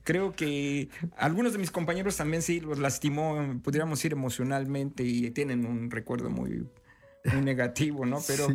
creo 0.04 0.32
que 0.32 0.88
algunos 1.16 1.52
de 1.52 1.58
mis 1.58 1.72
compañeros 1.72 2.16
también 2.16 2.42
sí 2.42 2.60
los 2.60 2.78
lastimó, 2.78 3.60
pudiéramos 3.62 3.98
decir 3.98 4.12
emocionalmente 4.12 5.02
y 5.02 5.30
tienen 5.30 5.66
un 5.66 5.90
recuerdo 5.90 6.30
muy, 6.30 6.66
negativo, 7.42 8.04
¿no? 8.04 8.18
Pero 8.26 8.48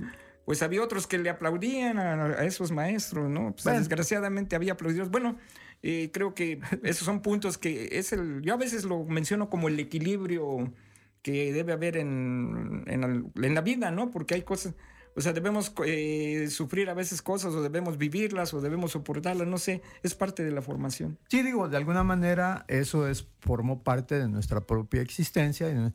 pues 0.49 0.63
había 0.63 0.81
otros 0.81 1.05
que 1.05 1.19
le 1.19 1.29
aplaudían 1.29 1.99
a, 1.99 2.43
esos 2.43 2.71
maestros, 2.71 3.29
¿no? 3.29 3.53
Pues, 3.53 3.65
desgraciadamente 3.65 4.55
había 4.55 4.73
aplaudidos. 4.73 5.11
Bueno, 5.11 5.37
eh, 5.83 6.09
creo 6.11 6.33
que 6.33 6.59
esos 6.83 7.05
son 7.05 7.21
puntos 7.21 7.59
que 7.59 7.89
es 7.91 8.13
el, 8.13 8.41
yo 8.41 8.55
a 8.55 8.57
veces 8.57 8.83
lo 8.83 9.03
menciono 9.03 9.51
como 9.51 9.67
el 9.67 9.79
equilibrio 9.79 10.73
que 11.21 11.53
debe 11.53 11.73
haber 11.73 11.97
en, 11.97 12.83
en, 12.87 13.53
la 13.53 13.61
vida, 13.61 13.91
¿no? 13.91 14.09
Porque 14.09 14.33
hay 14.33 14.41
cosas, 14.41 14.73
o 15.15 15.21
sea, 15.21 15.33
debemos 15.33 15.71
eh, 15.85 16.47
sufrir 16.49 16.89
a 16.89 16.95
veces 16.95 17.21
cosas 17.21 17.53
o 17.53 17.61
debemos 17.61 17.99
vivirlas 17.99 18.51
o 18.55 18.59
debemos 18.59 18.93
soportarlas, 18.93 19.47
no 19.47 19.59
sé, 19.59 19.83
es 20.01 20.15
parte 20.15 20.43
de 20.43 20.49
la 20.49 20.63
formación. 20.63 21.19
Sí, 21.27 21.43
digo, 21.43 21.69
de 21.69 21.77
alguna 21.77 22.03
manera 22.03 22.65
eso 22.69 23.07
es, 23.07 23.27
formó 23.39 23.83
parte 23.83 24.17
de 24.17 24.27
nuestra 24.27 24.61
propia 24.61 25.03
existencia. 25.03 25.69
Y 25.69 25.93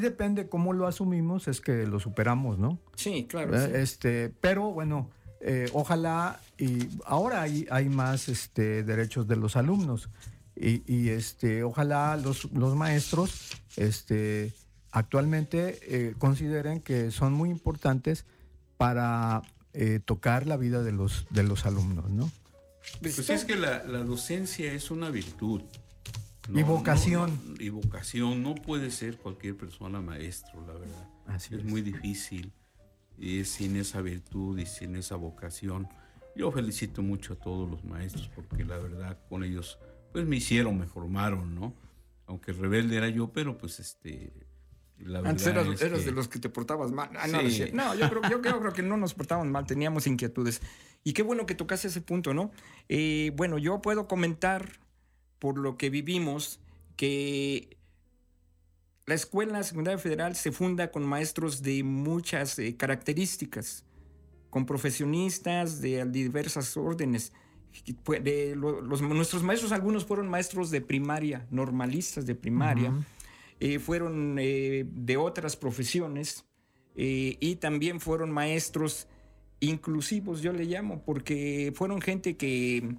depende 0.00 0.48
cómo 0.48 0.72
lo 0.72 0.86
asumimos, 0.86 1.46
es 1.46 1.60
que 1.60 1.86
lo 1.86 2.00
superamos, 2.00 2.58
¿no? 2.58 2.78
Sí, 2.96 3.26
claro. 3.28 3.56
Eh, 3.56 3.82
este, 3.82 4.30
pero 4.40 4.72
bueno, 4.72 5.10
eh, 5.40 5.68
ojalá, 5.72 6.40
y 6.58 6.88
ahora 7.04 7.42
hay, 7.42 7.66
hay 7.70 7.88
más 7.88 8.28
este, 8.28 8.82
derechos 8.82 9.28
de 9.28 9.36
los 9.36 9.56
alumnos. 9.56 10.08
Y, 10.58 11.10
este, 11.10 11.62
ojalá 11.64 12.16
los, 12.16 12.50
los 12.52 12.74
maestros 12.74 13.50
este, 13.76 14.54
actualmente 14.90 15.78
eh, 15.82 16.14
consideren 16.16 16.80
que 16.80 17.10
son 17.10 17.34
muy 17.34 17.50
importantes 17.50 18.24
para 18.78 19.42
tocar 20.06 20.46
la 20.46 20.56
vida 20.56 20.82
de 20.82 20.90
los, 20.90 21.26
de 21.28 21.42
los 21.42 21.66
alumnos, 21.66 22.08
¿no? 22.08 22.32
Pues 23.02 23.28
es 23.28 23.44
que 23.44 23.56
la, 23.56 23.84
la 23.84 23.98
docencia 23.98 24.72
es 24.72 24.90
una 24.90 25.10
virtud 25.10 25.60
y 26.52 26.62
vocación. 26.62 27.56
y 27.58 27.68
vocación. 27.68 28.42
No 28.42 28.54
puede 28.54 28.90
ser 28.90 29.18
cualquier 29.18 29.56
persona 29.56 30.00
maestro, 30.00 30.64
la 30.66 30.74
verdad. 30.74 31.36
es, 31.36 31.64
muy 31.64 31.82
difícil. 31.82 32.52
Y 33.18 33.44
sin 33.44 33.76
esa 33.76 34.00
virtud 34.02 34.58
y 34.58 34.66
sin 34.66 34.96
esa 34.96 35.16
vocación. 35.16 35.88
Yo 36.34 36.52
felicito 36.52 37.02
mucho 37.02 37.32
a 37.32 37.36
todos 37.36 37.68
los 37.70 37.84
maestros 37.84 38.28
porque 38.34 38.64
la 38.64 38.76
verdad 38.76 39.18
con 39.28 39.42
ellos 39.42 39.78
pues 40.12 40.26
me 40.26 40.36
hicieron, 40.36 40.78
me 40.78 40.86
formaron, 40.86 41.54
¿no? 41.54 41.74
Aunque 42.26 42.52
rebelde 42.52 42.96
era 42.96 43.08
yo, 43.08 43.32
pero 43.32 43.56
pues 43.56 43.80
este... 43.80 44.32
La 44.98 45.18
Antes 45.18 45.46
eras, 45.46 45.66
de 46.06 46.10
los 46.12 46.26
que 46.26 46.38
te 46.38 46.48
portabas 46.48 46.90
mal. 46.90 47.10
Ah, 47.18 47.26
no, 47.26 47.42
no, 47.42 47.94
yo, 47.94 48.08
creo, 48.08 48.30
yo 48.30 48.40
creo, 48.40 48.72
que 48.72 48.82
no 48.82 48.96
nos 48.96 49.12
portábamos 49.12 49.52
mal, 49.52 49.66
teníamos 49.66 50.06
inquietudes. 50.06 50.62
Y 51.04 51.12
qué 51.12 51.22
bueno 51.22 51.44
que 51.44 51.54
tocaste 51.54 51.88
ese 51.88 52.00
punto, 52.00 52.32
¿no? 52.32 52.50
Eh, 52.88 53.30
bueno, 53.36 53.58
yo 53.58 53.82
puedo 53.82 54.08
comentar 54.08 54.80
por 55.38 55.58
lo 55.58 55.76
que 55.76 55.90
vivimos, 55.90 56.60
que 56.96 57.76
la 59.06 59.14
Escuela 59.14 59.62
Secundaria 59.62 59.98
Federal 59.98 60.34
se 60.34 60.50
funda 60.50 60.90
con 60.90 61.04
maestros 61.04 61.62
de 61.62 61.84
muchas 61.84 62.58
eh, 62.58 62.76
características, 62.76 63.84
con 64.50 64.66
profesionistas 64.66 65.80
de 65.80 66.04
diversas 66.06 66.76
órdenes. 66.76 67.32
De, 68.22 68.56
los, 68.56 69.02
nuestros 69.02 69.42
maestros, 69.42 69.70
algunos 69.70 70.06
fueron 70.06 70.28
maestros 70.28 70.70
de 70.70 70.80
primaria, 70.80 71.46
normalistas 71.50 72.24
de 72.24 72.34
primaria, 72.34 72.90
eh, 73.60 73.78
fueron 73.78 74.38
eh, 74.40 74.86
de 74.88 75.16
otras 75.18 75.56
profesiones 75.56 76.44
y 76.98 77.56
también 77.56 78.00
fueron 78.00 78.30
maestros 78.30 79.06
inclusivos, 79.60 80.40
yo 80.40 80.54
le 80.54 80.64
llamo, 80.64 81.02
porque 81.04 81.70
fueron 81.74 82.00
gente 82.00 82.38
que 82.38 82.96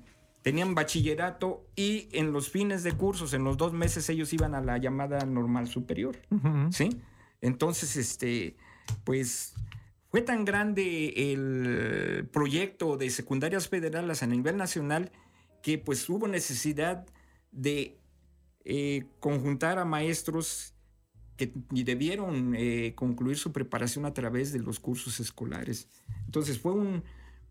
tenían 0.48 0.76
bachillerato 0.76 1.68
y 1.76 2.08
en 2.14 2.32
los 2.32 2.50
fines 2.50 2.82
de 2.82 2.94
cursos, 2.94 3.34
en 3.34 3.44
los 3.44 3.58
dos 3.58 3.74
meses, 3.74 4.08
ellos 4.08 4.32
iban 4.32 4.56
a 4.56 4.62
la 4.62 4.78
llamada 4.78 5.26
normal 5.26 5.68
superior. 5.68 6.16
¿Sí? 6.72 7.02
Entonces, 7.42 7.98
este, 7.98 8.56
pues 9.04 9.56
fue 10.10 10.22
tan 10.22 10.46
grande 10.46 11.34
el 11.34 12.30
proyecto 12.32 12.96
de 12.96 13.10
secundarias 13.10 13.68
federales 13.68 14.24
a 14.24 14.28
nivel 14.28 14.56
nacional 14.56 15.12
que 15.62 15.80
pues 15.80 16.08
hubo 16.08 16.30
necesidad 16.30 17.06
de 17.52 17.98
eh, 18.64 19.04
conjuntar 19.20 19.80
a 19.80 19.84
maestros 19.84 20.76
que 21.36 21.52
debieron 21.72 22.56
eh, 22.56 22.94
concluir 22.96 23.38
su 23.38 23.52
preparación 23.52 24.06
a 24.06 24.14
través 24.14 24.54
de 24.54 24.60
los 24.60 24.80
cursos 24.80 25.20
escolares. 25.20 25.90
Entonces 26.26 26.58
fue 26.58 26.72
un, 26.72 27.04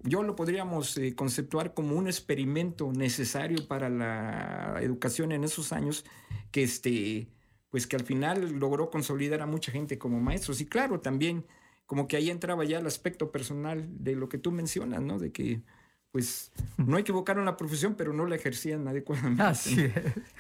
yo 0.03 0.23
lo 0.23 0.37
podríamos 0.37 0.97
eh, 0.97 1.15
conceptuar 1.15 1.75
como 1.75 1.97
un 1.97 2.07
experimento 2.07 2.93
necesario 2.93 3.67
para 3.67 3.89
la 3.89 4.79
educación 4.81 5.33
en 5.33 5.45
esos 5.45 5.73
años 5.73 6.05
que 6.51 6.63
este 6.63 7.29
pues 7.71 7.87
que 7.87 7.97
al 7.97 8.05
final 8.05 8.53
logró 8.59 8.91
consolidar 8.91 9.43
a 9.43 9.47
mucha 9.47 9.73
gente 9.73 9.99
como 9.99 10.21
maestros. 10.21 10.61
Y 10.61 10.67
claro 10.67 11.01
también 11.01 11.45
como 11.85 12.09
que 12.09 12.17
ahí 12.17 12.31
entraba 12.31 12.65
ya 12.65 12.79
el 12.79 12.87
aspecto 12.87 13.31
personal 13.31 13.87
de 13.91 14.17
lo 14.17 14.29
que 14.29 14.39
tú 14.39 14.51
mencionas 14.53 15.03
no 15.03 15.19
de 15.19 15.33
que 15.33 15.63
pues 16.11 16.53
no 16.79 16.99
equivocaron 16.99 17.45
la 17.45 17.57
profesión 17.57 17.95
pero 17.95 18.13
no 18.13 18.27
la 18.27 18.37
ejercían 18.37 18.87
adecuadamente. 18.89 19.43
Así 19.43 19.93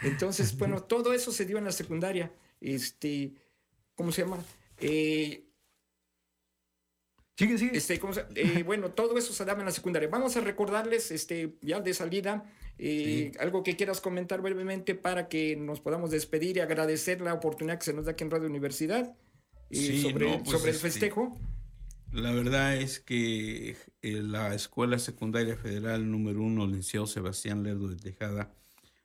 entonces 0.03 0.57
bueno 0.57 0.83
todo 0.83 1.12
eso 1.12 1.33
se 1.33 1.45
dio 1.45 1.59
en 1.59 1.64
la 1.64 1.73
secundaria. 1.73 2.33
Este 2.61 3.35
cómo 3.95 4.12
se 4.12 4.23
llama 4.23 4.38
eh, 4.79 5.45
Sigue, 7.37 7.59
sigue. 7.59 7.77
Este, 7.77 8.01
eh, 8.35 8.62
bueno, 8.62 8.90
todo 8.92 9.18
eso 9.18 9.35
se 9.35 9.44
daba 9.44 9.61
en 9.61 9.66
la 9.66 9.72
secundaria. 9.72 10.09
Vamos 10.09 10.37
a 10.37 10.40
recordarles, 10.40 11.11
este, 11.11 11.55
ya 11.61 11.81
de 11.81 11.92
salida, 11.92 12.51
eh, 12.79 13.33
algo 13.38 13.62
que 13.62 13.77
quieras 13.77 14.01
comentar 14.01 14.40
brevemente 14.40 14.94
para 14.94 15.29
que 15.29 15.55
nos 15.55 15.81
podamos 15.81 16.11
despedir 16.11 16.57
y 16.57 16.61
agradecer 16.61 17.20
la 17.20 17.35
oportunidad 17.35 17.79
que 17.79 17.85
se 17.85 17.92
nos 17.92 18.07
da 18.07 18.12
aquí 18.12 18.25
en 18.25 18.31
Radio 18.31 18.49
Universidad 18.49 19.14
y 19.68 20.01
sobre, 20.01 20.38
pues, 20.38 20.51
sobre 20.51 20.70
el 20.70 20.77
este, 20.77 20.90
festejo. 20.90 21.38
La 22.12 22.33
verdad 22.33 22.77
es 22.77 23.01
que 23.01 23.77
eh, 24.01 24.22
la 24.22 24.55
Escuela 24.55 24.99
Secundaria 24.99 25.57
Federal 25.57 26.11
número 26.11 26.40
uno, 26.40 26.66
licenciado 26.66 27.07
Sebastián 27.07 27.62
Lerdo 27.62 27.88
de 27.88 27.96
Tejada, 27.96 28.55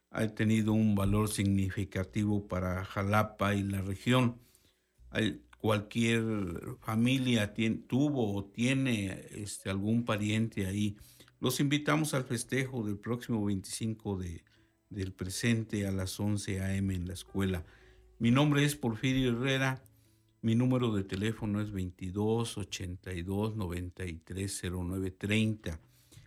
ha 0.09 0.27
tenido 0.29 0.71
un 0.71 0.95
valor 0.95 1.29
significativo 1.29 2.47
para 2.47 2.85
Jalapa 2.85 3.55
y 3.55 3.63
la 3.63 3.81
región. 3.81 4.39
Hay, 5.09 5.41
cualquier 5.61 6.23
familia 6.79 7.53
tuvo 7.87 8.35
o 8.35 8.43
tiene 8.45 9.27
este, 9.31 9.69
algún 9.69 10.03
pariente 10.03 10.65
ahí, 10.65 10.97
los 11.39 11.59
invitamos 11.59 12.13
al 12.15 12.23
festejo 12.23 12.83
del 12.83 12.97
próximo 12.97 13.45
25 13.45 14.17
de, 14.17 14.43
del 14.89 15.13
presente 15.13 15.87
a 15.87 15.91
las 15.91 16.19
11 16.19 16.61
a.m. 16.61 16.93
en 16.95 17.07
la 17.07 17.13
escuela. 17.13 17.63
Mi 18.17 18.31
nombre 18.31 18.65
es 18.65 18.75
Porfirio 18.75 19.31
Herrera. 19.31 19.83
Mi 20.41 20.55
número 20.55 20.91
de 20.91 21.03
teléfono 21.03 21.61
es 21.61 21.71
22 21.71 22.57
82 22.57 23.55
93 23.55 24.61
09 24.71 25.11
30. 25.11 25.79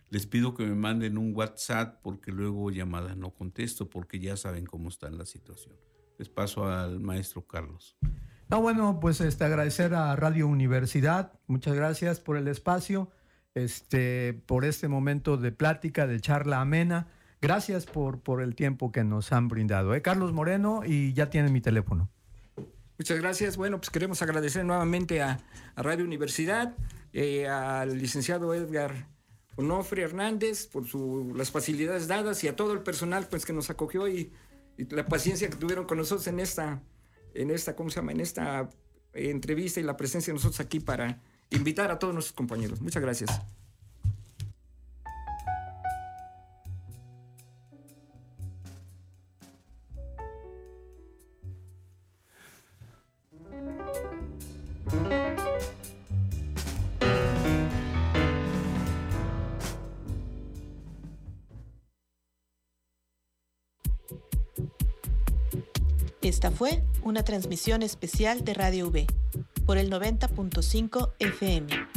Les 0.09 0.25
pido 0.27 0.53
que 0.53 0.65
me 0.65 0.75
manden 0.75 1.17
un 1.17 1.35
WhatsApp 1.35 2.01
porque 2.01 2.31
luego 2.31 2.71
llamadas 2.71 3.17
no 3.17 3.31
contesto 3.31 3.89
porque 3.89 4.19
ya 4.19 4.37
saben 4.37 4.65
cómo 4.65 4.87
está 4.87 5.09
la 5.09 5.25
situación. 5.25 5.75
Les 6.17 6.29
paso 6.29 6.65
al 6.65 7.01
maestro 7.01 7.45
Carlos. 7.45 7.97
No, 8.47 8.61
bueno, 8.61 8.99
pues 8.99 9.21
este, 9.21 9.43
agradecer 9.43 9.95
a 9.95 10.15
Radio 10.15 10.47
Universidad, 10.47 11.33
muchas 11.47 11.73
gracias 11.73 12.19
por 12.19 12.37
el 12.37 12.47
espacio, 12.47 13.09
este, 13.55 14.39
por 14.45 14.65
este 14.65 14.87
momento 14.87 15.37
de 15.37 15.51
plática, 15.51 16.05
de 16.05 16.19
charla 16.19 16.61
amena. 16.61 17.07
Gracias 17.41 17.87
por, 17.87 18.19
por 18.19 18.43
el 18.43 18.53
tiempo 18.53 18.91
que 18.91 19.03
nos 19.03 19.31
han 19.31 19.47
brindado. 19.47 19.95
¿eh? 19.95 20.03
Carlos 20.03 20.31
Moreno, 20.31 20.83
y 20.85 21.13
ya 21.13 21.31
tienen 21.31 21.53
mi 21.53 21.61
teléfono. 21.61 22.07
Muchas 22.99 23.19
gracias. 23.19 23.57
Bueno, 23.57 23.77
pues 23.77 23.89
queremos 23.89 24.21
agradecer 24.21 24.63
nuevamente 24.63 25.23
a, 25.23 25.39
Radio 25.75 26.05
Universidad, 26.05 26.75
eh, 27.13 27.47
al 27.47 27.97
licenciado 27.97 28.53
Edgar 28.53 29.07
Onofre 29.55 30.03
Hernández 30.03 30.67
por 30.67 30.87
su, 30.87 31.33
las 31.35 31.49
facilidades 31.49 32.07
dadas 32.07 32.43
y 32.43 32.47
a 32.47 32.55
todo 32.55 32.73
el 32.73 32.81
personal 32.81 33.27
pues, 33.27 33.43
que 33.43 33.53
nos 33.53 33.71
acogió 33.71 34.07
y 34.07 34.31
la 34.77 35.05
paciencia 35.05 35.49
que 35.49 35.55
tuvieron 35.55 35.85
con 35.85 35.97
nosotros 35.97 36.27
en 36.27 36.39
esta 36.39 36.81
en 37.35 37.51
esta, 37.51 37.75
¿cómo 37.75 37.89
se 37.89 37.97
llama? 37.97 38.11
En 38.11 38.21
esta 38.21 38.69
entrevista 39.13 39.79
y 39.79 39.83
la 39.83 39.97
presencia 39.97 40.31
de 40.31 40.35
nosotros 40.35 40.59
aquí 40.59 40.79
para 40.79 41.21
invitar 41.49 41.91
a 41.91 41.99
todos 41.99 42.13
nuestros 42.13 42.35
compañeros. 42.35 42.81
Muchas 42.81 43.01
gracias. 43.01 43.41
Esta 66.45 66.55
fue 66.55 66.83
una 67.01 67.23
transmisión 67.23 67.81
especial 67.81 68.45
de 68.45 68.53
Radio 68.53 68.89
V 68.89 69.07
por 69.65 69.79
el 69.79 69.89
90.5 69.89 71.13
FM. 71.17 71.94